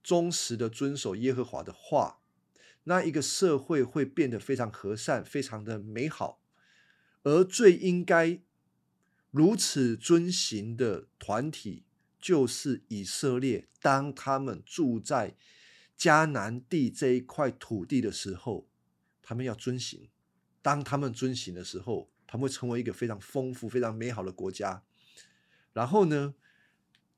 [0.01, 2.22] 忠实的遵守耶和华的话，
[2.86, 6.41] 那一个社会会变得非常和善，非常的美好。
[7.24, 8.41] 而最应该
[9.30, 11.84] 如此遵行的团体，
[12.20, 13.68] 就是以色列。
[13.82, 15.36] 当他们住在
[15.97, 18.68] 迦南地这一块土地的时候，
[19.22, 20.09] 他们要遵行。
[20.62, 24.84] 当他们遵行的时候，他们会成为一个非常丰富、非常美好的国家。
[25.74, 26.36] 然后呢，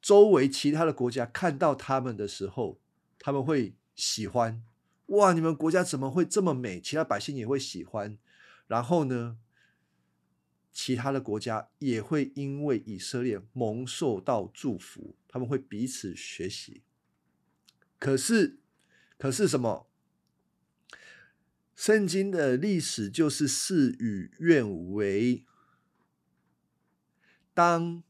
[0.01, 2.80] 周围其他的国家看到他们的时候，
[3.20, 4.64] 他们会喜欢。
[5.08, 6.80] 哇，你们国家怎么会这么美？
[6.80, 8.18] 其他百姓也会喜欢。
[8.68, 9.38] 然后呢？
[10.76, 16.82] 其他的国家也会因为以色列蒙受到祝福，他们会彼此学习。
[17.99, 18.58] 可是，
[19.20, 19.88] 可是什么？
[21.76, 25.45] 圣经的历史就是事与愿违。
[27.54, 28.01] 当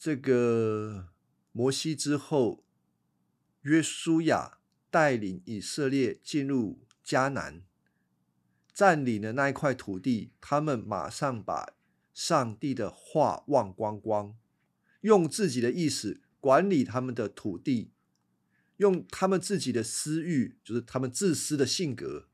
[0.00, 1.08] 这个
[1.52, 2.64] 摩西之后，
[3.60, 4.56] 约书亚
[4.90, 7.62] 带领以色列进入迦南。
[8.72, 11.74] 占领了那一块土地，他们马上把
[12.14, 14.34] 上帝的话忘光光，
[15.02, 17.92] 用自己的意识管理他们的土地，
[18.78, 22.30] 用他们自己的私欲，就是他们自私的性格，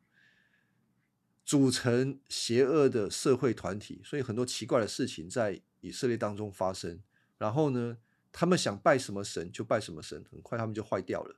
[1.45, 4.01] 组成邪恶的社会团体。
[4.05, 7.03] 所以很多奇怪的事情在以色列当中发生。
[7.39, 7.99] 然后呢，
[8.33, 11.37] 他们想拜什么神就拜什么神，很快他们就坏掉了。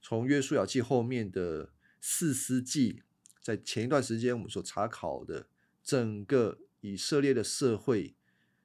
[0.00, 3.02] 从约书亚记后面的四司记。
[3.42, 5.46] 在前一段时间，我们所查考的
[5.80, 8.16] 整个以色列的社会，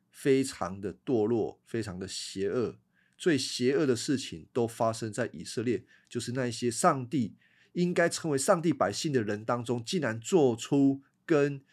[0.09, 2.79] 非常的堕落，非常的邪恶。
[3.15, 7.35] 最邪恶的事情都发生在以色列，就是那些上帝
[7.73, 11.63] 应该称为上帝百姓的人当中，竟然做出跟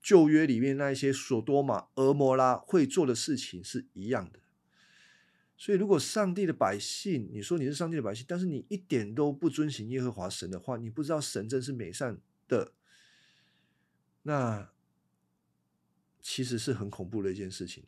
[0.00, 4.40] 旧约里面那一些索多玛、俄摩拉会做的事情是一样的。
[5.56, 12.20] 所以，如果上帝的百姓，你说你是上帝的百姓，但是你一点都不遵行耶和华神的话，你不知道神真是美善。
[12.48, 12.72] 的
[14.22, 14.72] 那
[16.22, 17.84] 其实是很恐怖的一件事情。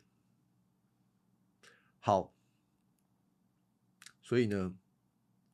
[1.99, 2.35] 好，
[4.21, 4.75] 所以呢，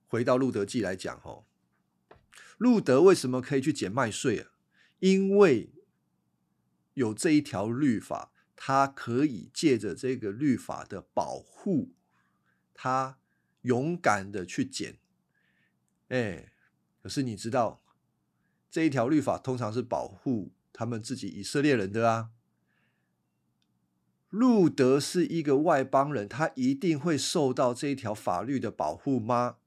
[0.08, 1.46] 回到路德记来讲，哦，
[2.58, 4.52] 路德为什么可以去减麦穗啊？
[5.00, 5.70] 因为
[6.98, 11.94] 有这一条律法，他可以借着这个律法的保护，
[12.74, 13.20] 他
[13.62, 14.98] 勇敢的去捡。
[16.08, 16.52] 哎，
[17.04, 17.84] 可是你知道？
[18.72, 22.32] 这一条律法通常是保护他们自己以色列人的啊。
[24.30, 29.58] 路德是一个外邦人，他一定会受到这一条法律的保护吗？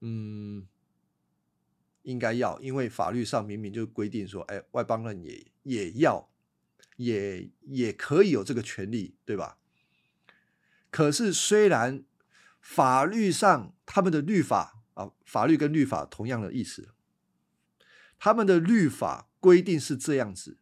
[0.00, 0.66] 嗯，
[2.04, 6.30] 应该要，因为法律上明明就规定说，哎，外邦人也也要，
[6.96, 9.58] 也也可以有这个权利，对吧？
[10.90, 12.04] 可是虽然
[12.60, 14.80] 法律上他们的律法。
[14.94, 16.94] 啊，法律跟律法同样的意思，
[18.16, 20.58] 他们的律法规定是这样子，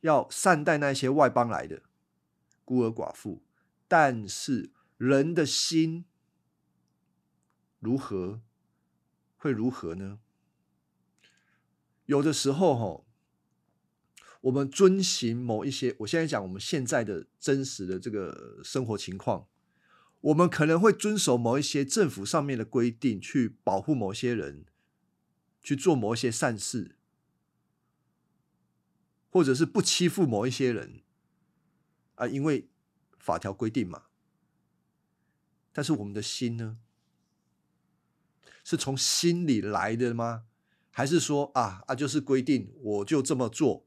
[0.00, 1.82] 要善待那些外邦来的
[2.64, 3.44] 孤儿寡妇，
[3.86, 6.06] 但是人的心
[7.80, 8.40] 如何
[9.36, 10.20] 会如何呢？
[12.08, 13.04] 有的时候哈，
[14.40, 19.46] 我们遵循某一些，我现在讲我们现在的真实的这个生活情况，
[20.22, 24.64] 我们可能会遵守某一些政府上面的规定，去保护某些人，
[25.62, 26.96] 去做某一些善事，
[29.28, 31.02] 或者是不欺负某一些人
[32.14, 32.70] 啊，因为
[33.18, 34.04] 法条规定嘛。
[35.74, 36.78] 但是我们的心呢，
[38.64, 40.46] 是从心里来的吗？
[40.98, 43.86] 还是说啊啊，就是规定我就这么做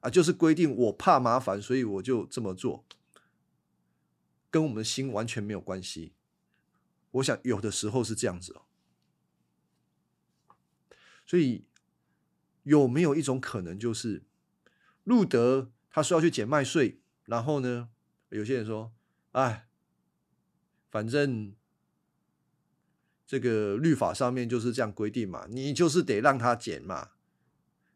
[0.00, 2.84] 啊，就是规定我怕麻烦，所以我就这么做。
[4.50, 6.14] 跟我们的心完全没有关系。
[7.12, 8.62] 我想有的时候是这样子哦。
[11.24, 11.64] 所以
[12.64, 14.24] 有没有一种可能，就是
[15.04, 17.88] 路德他说要去减麦税，然后呢，
[18.30, 18.92] 有些人说，
[19.30, 19.68] 哎，
[20.90, 21.54] 反正
[23.26, 27.10] 这个律法上面就是这样规定嘛，你就是得让他减嘛。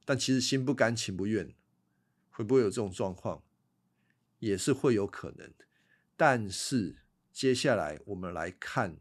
[0.05, 1.55] 但其实心不甘情不愿，
[2.31, 3.45] 会不会有这种状况？
[4.41, 5.53] 也是会有可能。
[6.17, 6.97] 但是
[7.33, 8.97] 接下来我们来看，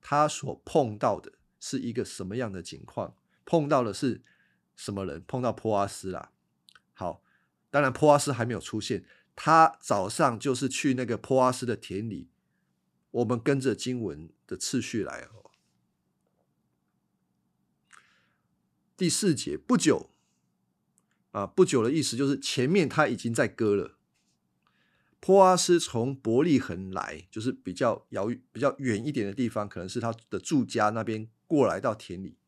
[0.00, 3.14] 他所碰到的是一个什么样的情况？
[3.44, 4.22] 碰到的是
[4.74, 5.22] 什么人？
[5.26, 6.32] 碰到波阿斯啦。
[6.94, 7.22] 好，
[7.70, 9.04] 当然波阿斯还没有出现，
[9.36, 12.30] 他早上就是去那个波阿斯的田里。
[13.10, 15.28] 我们跟着经文的次序来。
[18.98, 20.10] 第四节不久
[21.30, 23.96] 啊，不久的意思就是前面他已经在割了。
[25.20, 32.38] 波阿斯从伯利恒来，就是比较遥、比较远一点的地方，可能是他的住家那边过来到田里，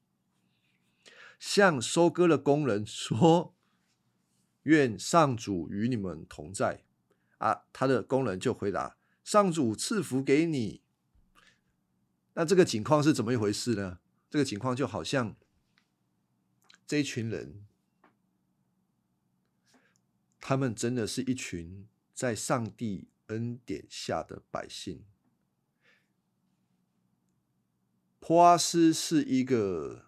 [1.38, 3.54] 向收割的工人说
[4.64, 6.82] ：“愿上主与你们同在。”
[7.38, 10.82] 啊，他的工人就回答：“上主赐福给你。”
[12.34, 14.00] 那这个情况是怎么一回事呢？
[14.28, 15.36] 这个情况就好像
[16.90, 17.64] 这一群人，
[20.40, 21.86] 他们真的是一群。
[22.12, 25.04] 在上帝恩典下的百姓，
[28.18, 30.06] 波阿斯是一个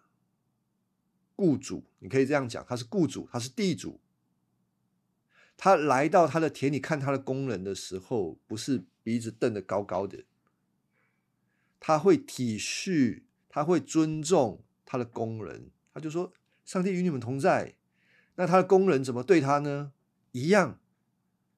[1.36, 4.00] 雇主，你可以这样讲，他是雇主，他是地主。
[5.56, 10.24] 他来到他的田里看他的工人的时候，不是鼻子瞪得高高的，
[11.78, 16.34] 他会体恤，他会尊重他的工人，他就说
[16.64, 17.76] ：“上帝与你们同在。”
[18.36, 19.92] 那他的工人怎么对他呢？
[20.32, 20.80] 一样。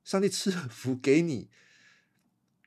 [0.02, 1.48] 上帝赐福给你，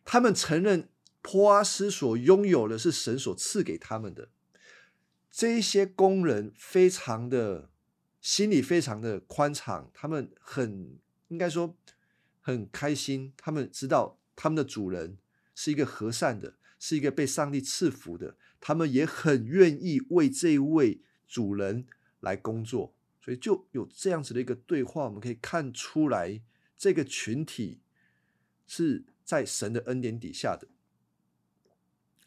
[0.03, 0.89] 他们承认
[1.21, 4.29] 波阿斯所拥有的是神所赐给他们的。
[5.29, 7.69] 这一些工人非常的
[8.19, 11.77] 心里非常的宽敞，他们很应该说
[12.41, 13.31] 很开心。
[13.37, 15.19] 他们知道他们的主人
[15.53, 18.35] 是一个和善的，是一个被上帝赐福的。
[18.59, 21.85] 他们也很愿意为这位主人
[22.19, 26.41] 来工作，所以就有这样子的一个对话，我们可以看出来。
[26.77, 27.81] 这个群体
[28.67, 30.67] 是在神的恩典底下的。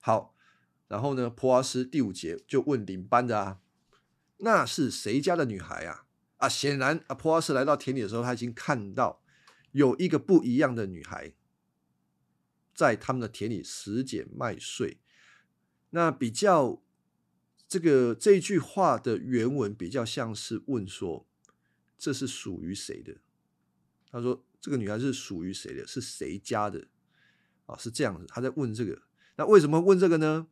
[0.00, 0.34] 好，
[0.88, 3.60] 然后呢，普阿斯第五节就问领班的啊，
[4.38, 6.06] 那是谁家的女孩啊？
[6.38, 9.22] 啊，显然啊，普阿斯来到田里的时候，他已经看到
[9.70, 11.34] 有一个不一样的女孩
[12.74, 14.98] 在他们的田里拾捡麦穗。
[15.90, 16.82] 那比较
[17.70, 21.24] 这个这句话的原文比较像是问说，
[21.96, 23.18] 这是属于谁的？
[24.10, 25.86] 他说：“这个女孩是属于谁的？
[25.86, 26.88] 是谁家的？
[27.66, 28.26] 啊，是这样子。
[28.26, 29.02] 他在问这个。
[29.36, 30.48] 那为什么问这个呢？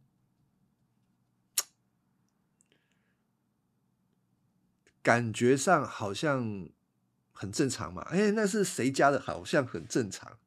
[5.02, 6.68] 感觉上好像
[7.32, 8.02] 很正常嘛。
[8.02, 9.20] 哎，那是谁家的？
[9.20, 10.38] 好像很正常。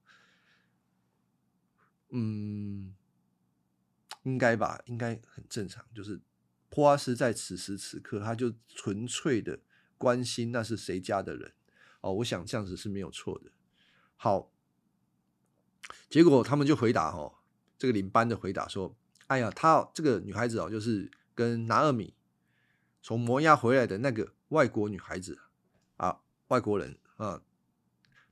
[2.12, 2.96] 嗯，
[4.24, 5.86] 应该吧，应该很正常。
[5.94, 6.22] 就是
[6.72, 9.60] 普阿斯在此时此刻，他就纯粹的
[10.00, 11.54] 关心那是谁家的人。”
[12.02, 13.52] 哦，我想这样子是没有错的。
[14.16, 14.52] 好，
[16.10, 17.36] 结果他们就回答哦，
[17.78, 18.96] 这个领班的回答说
[19.28, 22.16] ：“哎呀，她这个女孩子哦，就是跟拿尔米
[23.04, 25.38] 从摩亚回来的那个外国女孩子
[25.98, 27.44] 啊，外国人啊，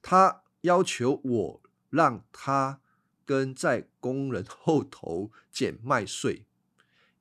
[0.02, 2.82] 她要求我让她
[3.26, 6.48] 跟在工人后头捡麦穗，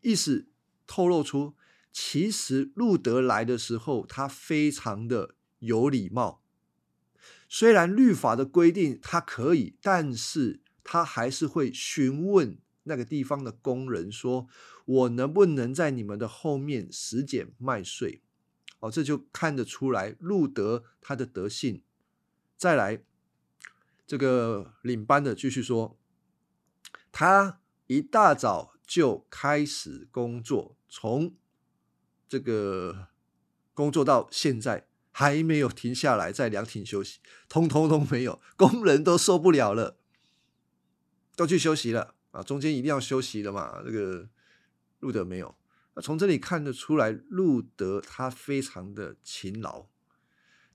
[0.01, 0.47] 意思
[0.89, 1.55] 透露出，
[1.93, 6.41] 其实路德来的时候，他非常的。”有礼貌，
[7.49, 14.47] 虽然律法的规定他可以，但是他还是会询问那个地方的工人说
[14.87, 18.23] ：“我能不能在你们的后面拾捡麦穗？”
[18.79, 21.83] 哦，这就看得出来路德他的德性。
[22.57, 23.03] 再来，
[24.07, 25.99] 这个领班的继续说
[27.11, 27.59] ：“他
[27.89, 31.37] 一大早就开始工作，从
[32.29, 33.07] 这个
[33.73, 37.19] 工作到现在。”还没有停下来，在凉亭休息，
[37.49, 39.97] 通通都没有，工人都受不了了，
[41.35, 42.15] 都去休息了。
[42.31, 43.83] 啊，中间一定要休息的嘛。
[43.85, 44.29] 这个
[45.01, 45.57] 路德没有，
[45.95, 49.87] 那从这里看得出来，路德他非常的勤劳。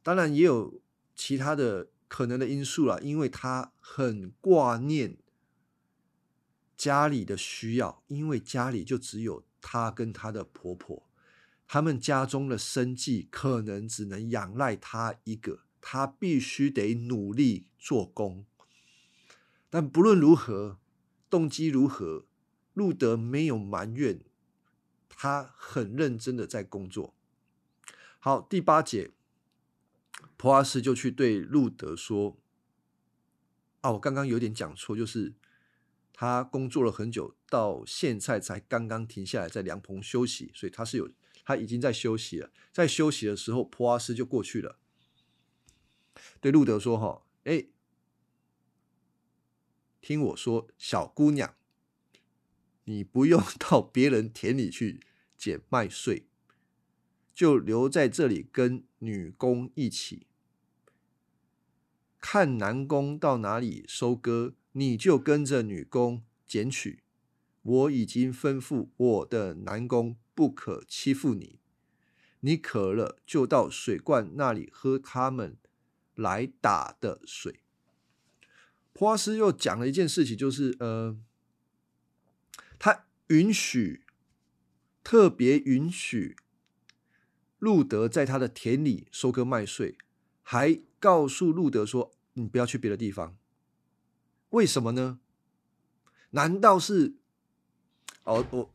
[0.02, 0.82] 当然也有
[1.16, 5.16] 其他的可能的因素啦，因为他很挂念
[6.84, 11.08] 家里的需要，因为家里就只有他跟他的婆婆，
[11.66, 18.46] 他们家中的生计可能只能仰赖他一个，他必须得努力做工。
[19.70, 20.78] 但不论如何，
[21.30, 22.26] 动机如何，
[22.74, 24.20] 路德没有埋怨，
[25.08, 27.14] 他很认真的在工作。
[28.20, 29.12] 好，第八节，
[30.36, 32.38] 普阿斯就去对路德说
[33.80, 35.34] ：“啊，我刚刚有点讲错，就是
[36.14, 41.10] 他工作了很久，到现在才刚刚停下来在凉棚休息，所以他是有
[41.44, 42.52] 他已经在休息了。
[42.72, 44.78] 在休息的时候，普阿斯就过去了，
[46.40, 47.66] 对路德说：‘哈，哎。’
[50.06, 51.56] 听我说，小姑娘，
[52.84, 55.00] 你不用 到别人田里去
[55.38, 56.28] 捡麦穗，
[57.34, 60.28] 就留在这里跟女工一起
[62.20, 67.00] 看男工到哪里收割，你就跟着女工捡取。
[67.62, 71.60] 我已经吩咐我的男工不可欺负你，
[72.42, 75.58] 你渴了就到水罐那里喝他们
[76.14, 77.62] 来打的水。
[78.92, 81.18] 普阿斯又讲了一件事情，就是呃，
[82.78, 84.04] 他允许
[85.04, 86.36] 特别允许
[87.60, 89.98] 路德在他的田里收割麦穗，
[90.42, 93.38] 还告诉路德说：“你不要去别的地方。”
[94.54, 95.20] 为什么呢？
[96.32, 97.16] 难道是
[98.24, 98.46] 哦？
[98.52, 98.72] 我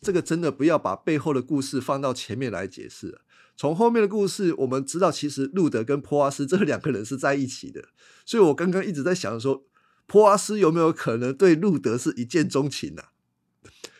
[0.00, 3.20] 这个真的不要把背后的故事放到前面来解释。
[3.56, 7.90] 从后面的故事，我们知道，其实路德跟波阿斯这两个人是在一起的。
[8.24, 9.66] 所以我刚刚一直在想说，
[10.06, 13.04] 波阿斯有没有可能对路德是一见钟情呢？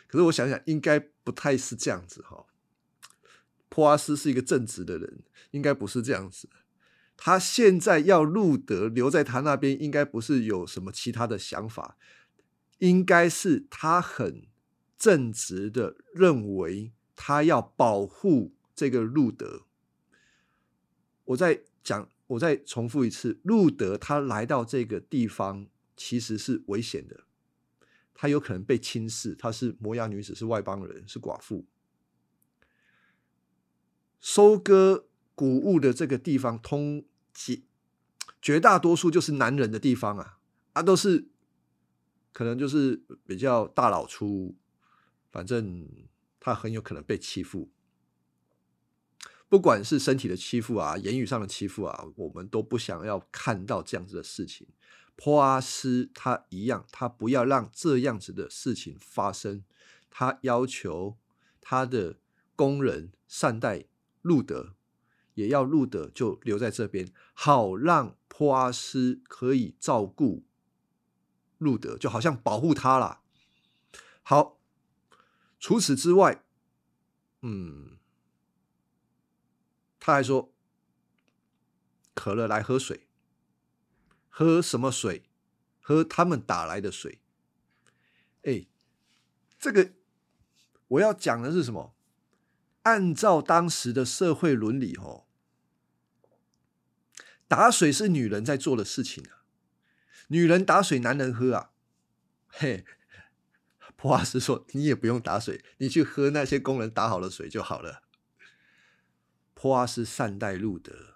[0.07, 2.45] 可是我想想，应该不太是这样子哈。
[3.69, 6.49] 波阿斯是一个正直的人，应该不是这样子。
[7.15, 11.97] 他现在要路德留在他那边，应该不是有什么其他的想法，
[12.79, 14.47] 应该是他很
[14.97, 18.53] 正直的认为他要保护。
[18.75, 19.67] 这个路德，
[21.25, 27.25] 我再讲，我再重复一次，路德他来到这个地方其实是危险的，
[28.15, 31.67] 他有可能被轻视，他是摩崖女子，是外邦人，是寡妇。
[34.19, 35.05] 收割
[35.35, 37.61] 谷物的这个地方，通绝
[38.41, 40.39] 绝大多数就是男人的地方啊，
[40.73, 41.27] 啊，都是
[42.31, 44.55] 可能就是比较大老粗，
[45.31, 45.87] 反正
[46.39, 47.69] 他很有可能被欺负。
[49.49, 54.67] 不管是身体的欺负啊，言语上的欺负啊，我们都不想要看到这样子的事情。
[55.15, 59.63] 波阿斯他一样，他不要让这样子的事情发生。
[60.09, 61.17] 他要求
[61.61, 62.17] 他的
[62.55, 63.85] 工人善待
[64.21, 64.73] 路德，
[65.33, 70.43] 也要路德就留在这边，好让波阿斯可以照顾
[71.57, 73.21] 路德，就好像保护他啦。
[74.21, 74.59] 好，
[75.59, 76.43] 除此之外，
[77.41, 77.97] 嗯。
[79.99, 80.53] 他还说
[82.13, 83.07] ：“渴了来喝水，
[84.27, 85.23] 喝什么水？
[85.79, 87.21] 喝他们打来的水。”
[88.43, 88.65] 哎，
[89.57, 89.93] 这个
[90.89, 91.95] 我要讲的是什么？
[92.81, 95.22] 按照当时的社会伦理，哦，
[97.53, 99.45] 打水是女人在做的事情啊，
[100.29, 101.69] 女人打水，男人喝啊。
[102.47, 102.83] 嘿，
[103.95, 108.01] 普瓦斯说：“你也不用打水，你去喝那些工人打好的水就好了。”
[109.53, 111.13] 普阿斯善待路德。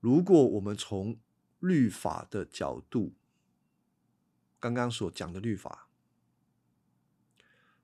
[0.00, 1.18] 如果我们从
[1.58, 3.14] 律法的角度，
[4.58, 5.88] 刚刚所讲的律法，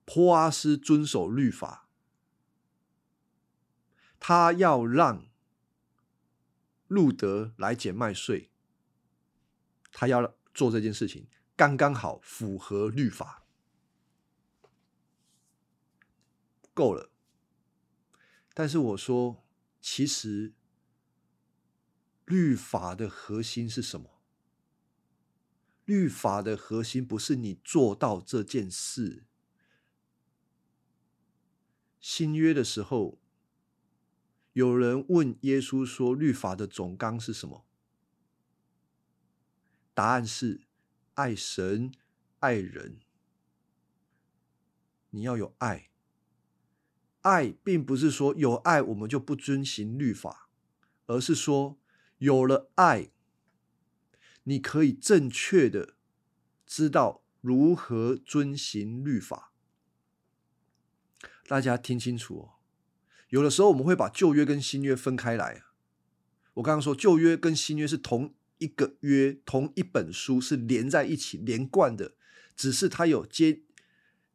[0.05, 1.86] 普阿斯遵守律法，
[4.29, 5.31] 他要让
[6.89, 8.51] 路德来捡麦穗，
[9.93, 13.45] 他要做这件事情，刚刚好符合律法，
[16.75, 17.13] 够了。
[18.53, 19.47] 但是我说，
[19.81, 20.55] 其实
[22.25, 24.21] 律法的核心是什么？
[25.85, 29.25] 律法的核心不是你做到这件事。
[32.01, 33.21] 新约的时候，
[34.57, 37.67] 有人问耶稣说：“律法的总纲是什么？”
[39.93, 40.63] 答案是：
[41.13, 41.93] 爱神，
[42.39, 42.99] 爱人。
[45.11, 45.91] 你要有爱。
[47.21, 50.49] 爱并不是说有爱我们就不遵行律法，
[51.05, 51.79] 而是说
[52.17, 53.11] 有了爱，
[54.45, 55.97] 你可以正确的
[56.65, 59.53] 知道如何遵行律法。
[61.47, 62.56] 大家听清楚哦，
[63.29, 65.63] 有的时候我们会把旧约跟新约分开来。
[66.55, 72.15] 我刚刚说旧约跟新约是同一个约，同一本书是连在一起连贯的，
[72.57, 73.63] 只是它有接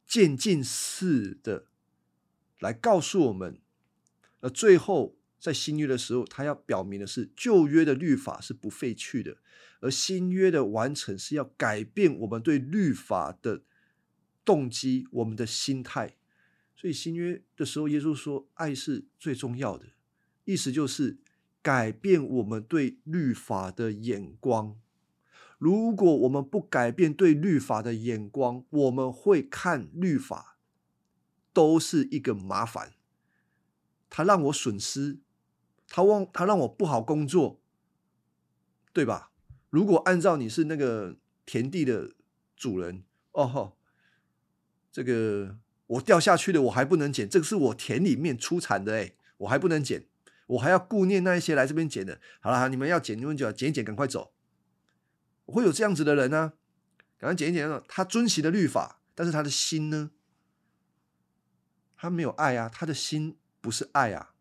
[0.06, 1.68] 渐进式的
[2.60, 3.60] 来告诉我们，
[4.42, 9.38] 而最后在新约的时候，它要表明的是旧约的律法是不废去的，
[9.80, 13.64] 而新约的完成是要改变我们对律法的
[14.46, 16.18] 动机，我们的心态。
[16.82, 19.86] 所以新约的时候，耶稣说爱是最重要的，
[20.46, 21.20] 意思就是。
[21.64, 24.80] 改变我们对律法的眼光。
[25.60, 30.58] 如果我们不改变对律法的眼光，我们会看律法
[31.54, 32.94] 都是一个麻烦。
[34.10, 35.20] 他让我损失，
[35.88, 37.62] 他忘他让我不好工作，
[38.92, 39.32] 对吧？
[39.70, 42.16] 如果按照你是那个田地的
[42.56, 43.04] 主人，
[43.34, 43.78] 哦吼，
[44.92, 45.60] 这个
[45.92, 50.08] 我掉下去了，我还不能捡，这个是我田里面出产的，哎，我还不能捡。
[50.48, 52.20] 我还要顾念那一些来这边捡的。
[52.40, 54.34] 好了，你们要捡，你们就要捡一捡，赶快走。
[55.46, 56.54] 会有这样子的人呢？
[57.18, 57.70] 赶快捡一捡。
[57.88, 60.12] 他遵循的律法，但是他的心呢？
[61.96, 64.34] 他没有爱啊，他的心不是爱啊。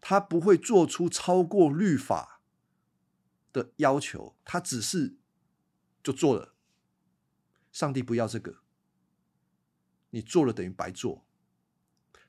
[0.00, 2.40] 他不会做出超过律法
[3.52, 5.16] 的要求，他只是
[6.02, 6.54] 就做了。
[7.72, 8.58] 上帝不要这个，
[10.10, 11.24] 你做了等于白做。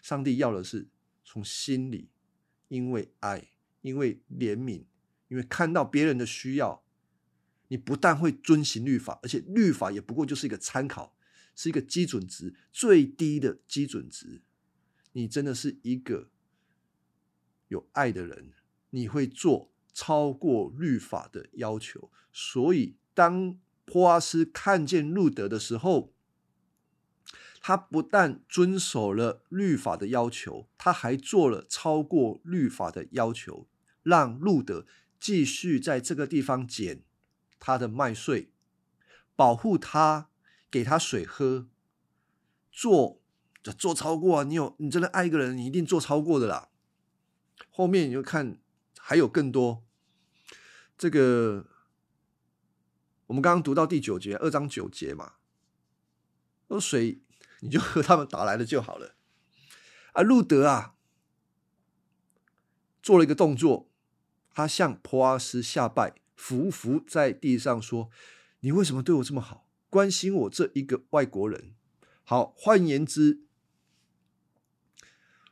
[0.02, 0.88] 上帝要的是
[1.24, 2.10] 从心里。
[2.70, 3.50] 因为爱，
[3.82, 4.84] 因为怜悯，
[5.28, 6.84] 因为看到别人的需要，
[7.70, 11.18] 你不但会遵行律法，而且律法也不过就是一个参考，
[11.56, 14.44] 是一个基准值，最低的基准值。
[15.14, 16.30] 你真的是一个
[17.70, 18.52] 有爱的人，
[18.92, 22.12] 你会做超过律法的要求。
[22.32, 26.14] 所以，当波阿斯看见路德的时候，
[27.70, 33.68] 他不但遵守了律法的要求，他还做了超过律法的要求，
[34.02, 34.88] 让路德
[35.20, 37.04] 继续在这个地方捡
[37.60, 38.52] 他的麦穗，
[39.36, 40.32] 保护他，
[40.72, 41.68] 给他水喝，
[42.72, 43.22] 做
[43.62, 44.44] 做超过啊！
[44.44, 46.70] 你有你真的爱一个人，你一定做超过的啦。
[47.70, 48.58] 后面你就看
[48.98, 49.84] 还有更多。
[50.98, 51.68] 这个
[53.28, 55.34] 我们刚刚读到第九节，二章九节嘛，
[56.70, 57.22] 有水。
[57.60, 59.16] 你就和 他们打来了就好了。
[60.14, 60.96] 啊路德啊，
[63.02, 63.90] 做了一个动作，
[64.52, 68.10] 他向普阿斯下拜，伏伏在地上说
[68.62, 71.76] ：“你为什么对我这么好，关心我这一个外国人？”
[72.24, 73.42] 好，换言之，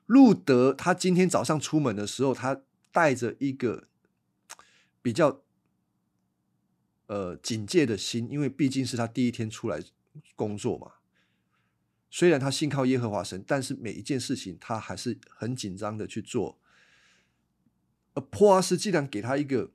[0.05, 3.87] 路德他今天早上出门的时候，他带着一个
[5.01, 5.41] 比较
[7.07, 9.83] 呃警戒的心，因为毕竟是他第一天出来
[10.35, 10.93] 工作嘛。
[12.09, 16.59] 虽然他信靠耶和华神，但是每一件事情他还是很紧张的去做。
[18.13, 19.71] 而波阿斯既然给他一个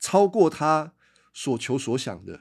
[0.00, 0.94] 超过他
[1.32, 2.40] 所求所想的，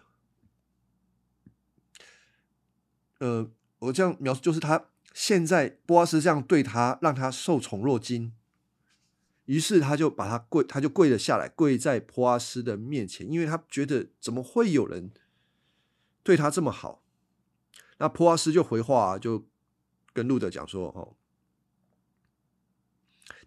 [3.19, 8.33] 呃，我这样描述就是他现在波阿斯这样对他，让他受宠若惊，
[9.45, 15.11] 于是他就把他跪，他就跪了下来，跪在波阿斯的面前，因为他觉得怎么会有人
[16.23, 17.02] 对他这么好。
[18.03, 19.47] 那普阿斯就回话，就
[20.11, 21.15] 跟路德讲说：“哦，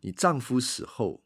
[0.01, 1.23] 你丈夫死后，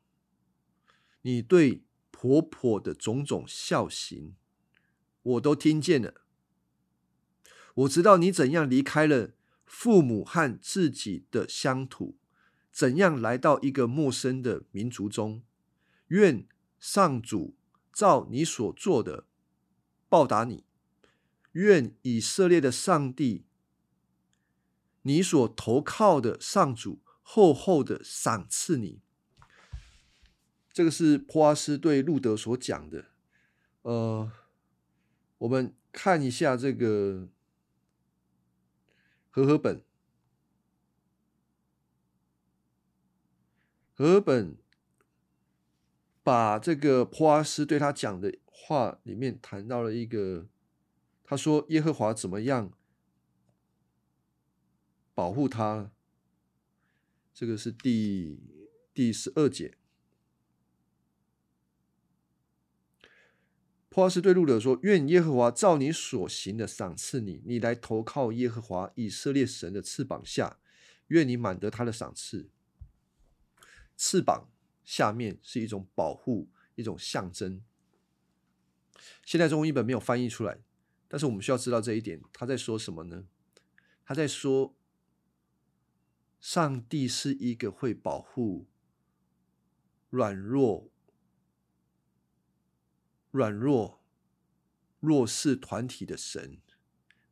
[1.22, 4.34] 你对婆婆的种种孝行，
[5.22, 6.22] 我都听见了。
[7.74, 12.18] 我知道你怎样离开了父母和自己的乡土，
[12.72, 15.44] 怎样来到一个陌生的民族中。
[16.08, 16.48] 愿
[16.80, 17.56] 上主
[17.92, 19.28] 照你所做的
[20.08, 20.64] 报答你。”
[21.52, 23.44] 愿以色列的上帝，
[25.02, 29.00] 你所投靠的上主厚厚的赏赐你。
[30.72, 33.06] 这个是普阿斯对路德所讲的。
[33.82, 34.30] 呃，
[35.38, 37.28] 我们看一下这个
[39.28, 39.82] 和合本，
[43.92, 44.56] 和本
[46.22, 50.46] 把这个普阿斯对他讲的话里面谈到了一个。
[51.30, 52.72] 他说：“耶和华怎么样
[55.14, 55.92] 保护他？”
[57.32, 58.40] 这个是第
[58.92, 59.76] 第十二节。
[63.88, 70.58] 波阿斯对路德说：“愿耶和华照你所行的赏赐你，你来投靠耶和华以色列神的翅膀下，
[71.06, 72.50] 愿你满得他的赏赐。
[73.96, 74.50] 翅膀
[74.82, 77.62] 下面是一种保护，一种象征。
[79.24, 80.58] 现代中文译本没有翻译出来，
[81.12, 82.22] 但是我们需要知道这一点。
[82.32, 83.26] 他在说什么呢？
[84.04, 84.76] 他在说，
[86.38, 88.68] 上帝是一个会保护
[90.08, 90.88] 软弱、
[93.32, 94.00] 软弱、
[95.00, 96.58] 弱势团体的神。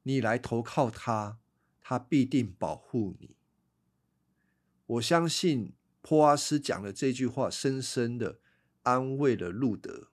[0.03, 1.39] 你来投靠他，
[1.81, 3.37] 他必定保护你。
[4.87, 8.41] 我相信波阿斯讲的这句话，深深的
[8.83, 10.11] 安慰了路德。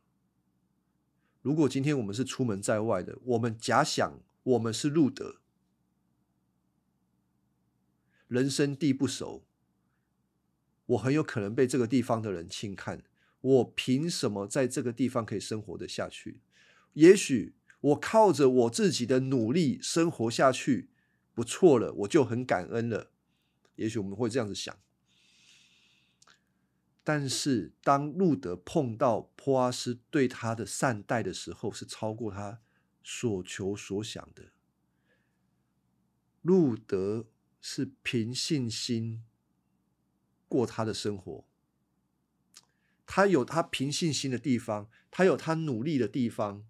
[1.46, 5.36] 如果今天我们是出门在外的，我们假想我们是路德，
[8.28, 9.46] 人生地不熟，
[10.88, 13.04] 我很有可能被这个地方的人轻看。
[13.42, 16.40] 我凭什么在这个地方可以生活的下去？
[16.94, 20.90] 也许我靠着我自己的努力生活下去
[21.36, 23.12] 不错了，我就很感恩了。
[23.76, 24.76] 也许我们会这样子想。
[27.08, 32.60] 但是，当路德碰到波阿斯对他的善待的时候，是超过他
[33.04, 34.46] 所求所想的。
[36.42, 37.28] 路德
[37.62, 39.24] 是凭信心
[40.48, 41.46] 过他的生活，
[43.06, 46.66] 他有他凭信心的地方，他有他努力的地方，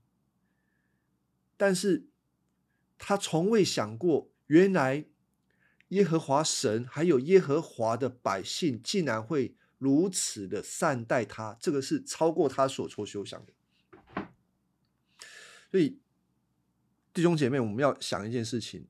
[1.55, 2.09] 但是
[2.97, 5.05] 他从未想过，原来
[5.89, 9.55] 耶和华神还有耶和华的百姓竟然会。
[9.78, 13.53] 如此的善待他，这个是超过他所求所想的。
[15.71, 15.99] 所以，
[17.13, 18.88] 弟兄姐妹，我们要想一件事情：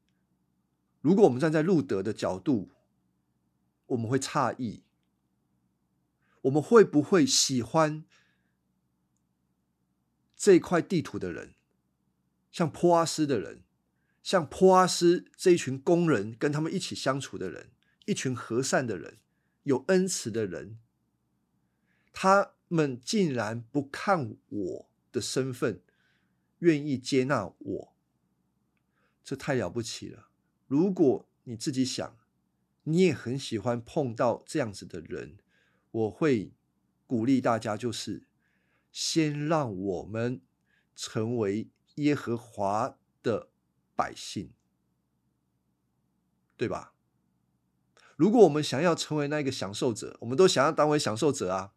[1.01, 2.69] 如果我们站在路德的角度，
[3.87, 4.83] 我们会诧异，
[6.41, 8.05] 我们会不会喜欢
[10.35, 11.55] 这块地图的人，
[12.51, 13.63] 像坡阿斯的人，
[14.21, 17.71] 像坡阿斯这一群工人，跟他们一起相处的人，
[18.05, 19.17] 一群和善的人。
[19.65, 20.79] 有恩慈的人，
[22.13, 25.81] 他们竟然不看我的身份，
[26.59, 27.95] 愿意接纳我，
[29.23, 30.29] 这太了不起了。
[30.67, 32.17] 如果你自己想，
[32.83, 35.37] 你也很喜欢碰到这样子的人，
[35.91, 36.53] 我会
[37.05, 38.27] 鼓励大家，就是
[38.91, 40.41] 先让我们
[40.95, 43.49] 成为耶和华的
[43.95, 44.51] 百姓，
[46.55, 46.94] 对吧？
[48.15, 51.73] 如果我们想要成为那个享受者，我们都想要当为享受者啊。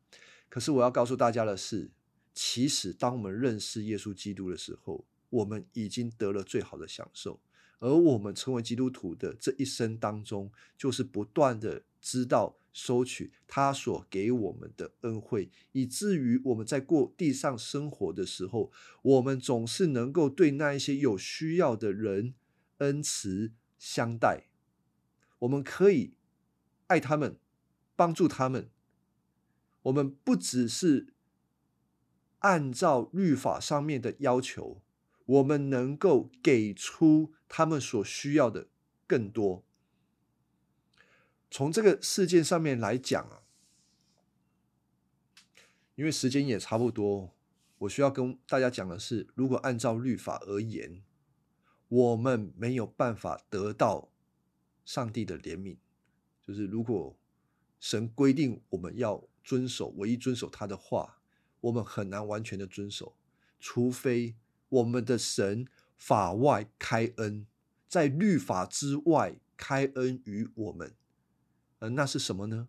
[0.48, 1.90] 可是我要告诉大家的是，
[2.32, 7.40] 其实当我们认识耶稣基督的时候，我们已经得了最好的享受。
[7.80, 18.70] 而我们成为基督徒的这一生当中，就是不断的知道收取他所给我们的恩惠，以至于我们在过地上生活的时候，
[19.02, 22.34] 我们总是能够对那一些有需要的人
[22.78, 24.44] 恩慈相待。
[25.40, 26.14] 我们可以。
[26.88, 27.38] 爱他们，
[27.96, 28.68] 帮助他们。
[29.82, 31.14] 我们不只是
[32.40, 34.82] 按照律法上面的要求，
[35.24, 38.68] 我们能够给出他们所需要的
[39.06, 39.64] 更多。
[41.50, 43.42] 从这个事件上面来讲啊，
[45.94, 47.34] 因为时间也差不多，
[47.78, 51.02] 我需要跟大家讲的是：如果按照律法而言，
[51.88, 54.10] 我们没有办法得到
[54.84, 55.78] 上帝的怜悯。
[56.48, 57.14] 就是如果
[57.78, 61.20] 神规定我们要遵守，唯一遵守他的话，
[61.60, 63.14] 我们很难完全的遵守，
[63.60, 64.34] 除非
[64.70, 67.46] 我们的神法外开恩，
[67.86, 70.94] 在律法之外开恩于我们。
[71.80, 72.68] 呃，那是什么呢？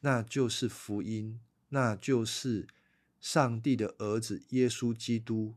[0.00, 2.66] 那就是福音，那就是
[3.20, 5.54] 上帝的儿子耶稣基督，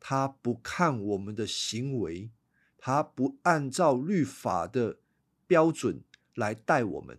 [0.00, 2.30] 他不看我们的行为，
[2.78, 4.96] 他不按照律法的。
[5.50, 6.04] 标准
[6.36, 7.18] 来带我们，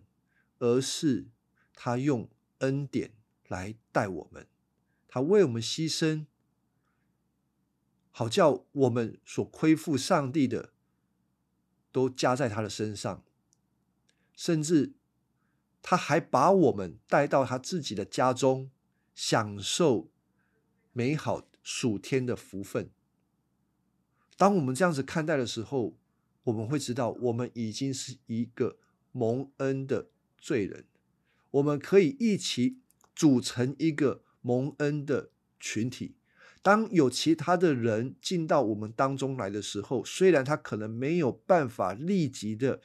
[0.58, 1.28] 而是
[1.74, 2.30] 他用
[2.60, 3.12] 恩典
[3.46, 4.48] 来带我们，
[5.06, 6.24] 他为我们牺牲，
[8.10, 10.72] 好叫我们所亏负上帝的
[11.92, 13.22] 都加在他的身上，
[14.34, 14.94] 甚至
[15.82, 18.70] 他还把我们带到他自己的家中，
[19.14, 20.10] 享受
[20.94, 22.90] 美好属天的福分。
[24.38, 25.98] 当我们这样子看待的时候，
[26.44, 28.76] 我们会知道，我们已经是一个
[29.12, 30.84] 蒙恩的罪人，
[31.50, 32.78] 我们可以一起
[33.14, 35.30] 组成一个蒙恩的
[35.60, 36.16] 群体。
[36.62, 42.80] 当有其他的人进到我们当中来的时候，虽然他可能没有办法立即的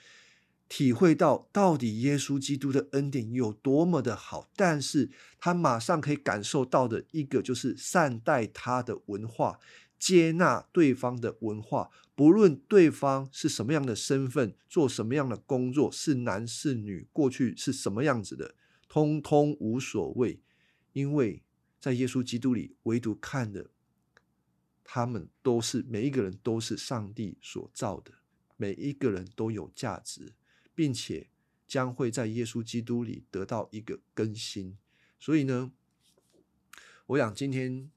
[0.67, 9.59] 体会到到底耶稣基督的恩典有多么的好，但是他马上可以感受到的一个就是善待他的文化。
[9.99, 18.55] 接纳对方的文化，不论对方是什么样的身份，做什么样的工作，是男是女，过去是什么样子的，
[18.87, 20.39] 通通无所谓，
[20.93, 21.43] 因为
[21.79, 23.69] 在耶稣基督里，唯独看的，
[24.83, 28.11] 他们都是每一个人都是上帝所造的，
[28.55, 30.33] 每一个人都有价值，
[30.73, 31.29] 并且
[31.67, 34.77] 将会在耶稣基督里得到一个更新。
[35.19, 35.71] 所以呢，
[37.07, 37.89] 我想今天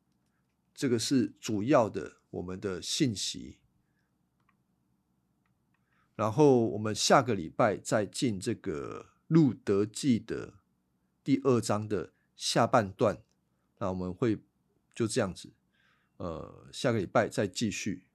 [0.80, 3.58] 这个是主要的我们的信息。
[6.16, 10.54] 然后我们下个礼拜再进这个路德记的
[11.22, 13.22] 第二章的下半段，
[13.76, 14.38] 那我们会
[14.94, 15.52] 就这样子，
[16.16, 18.06] 呃，下个礼拜再继续。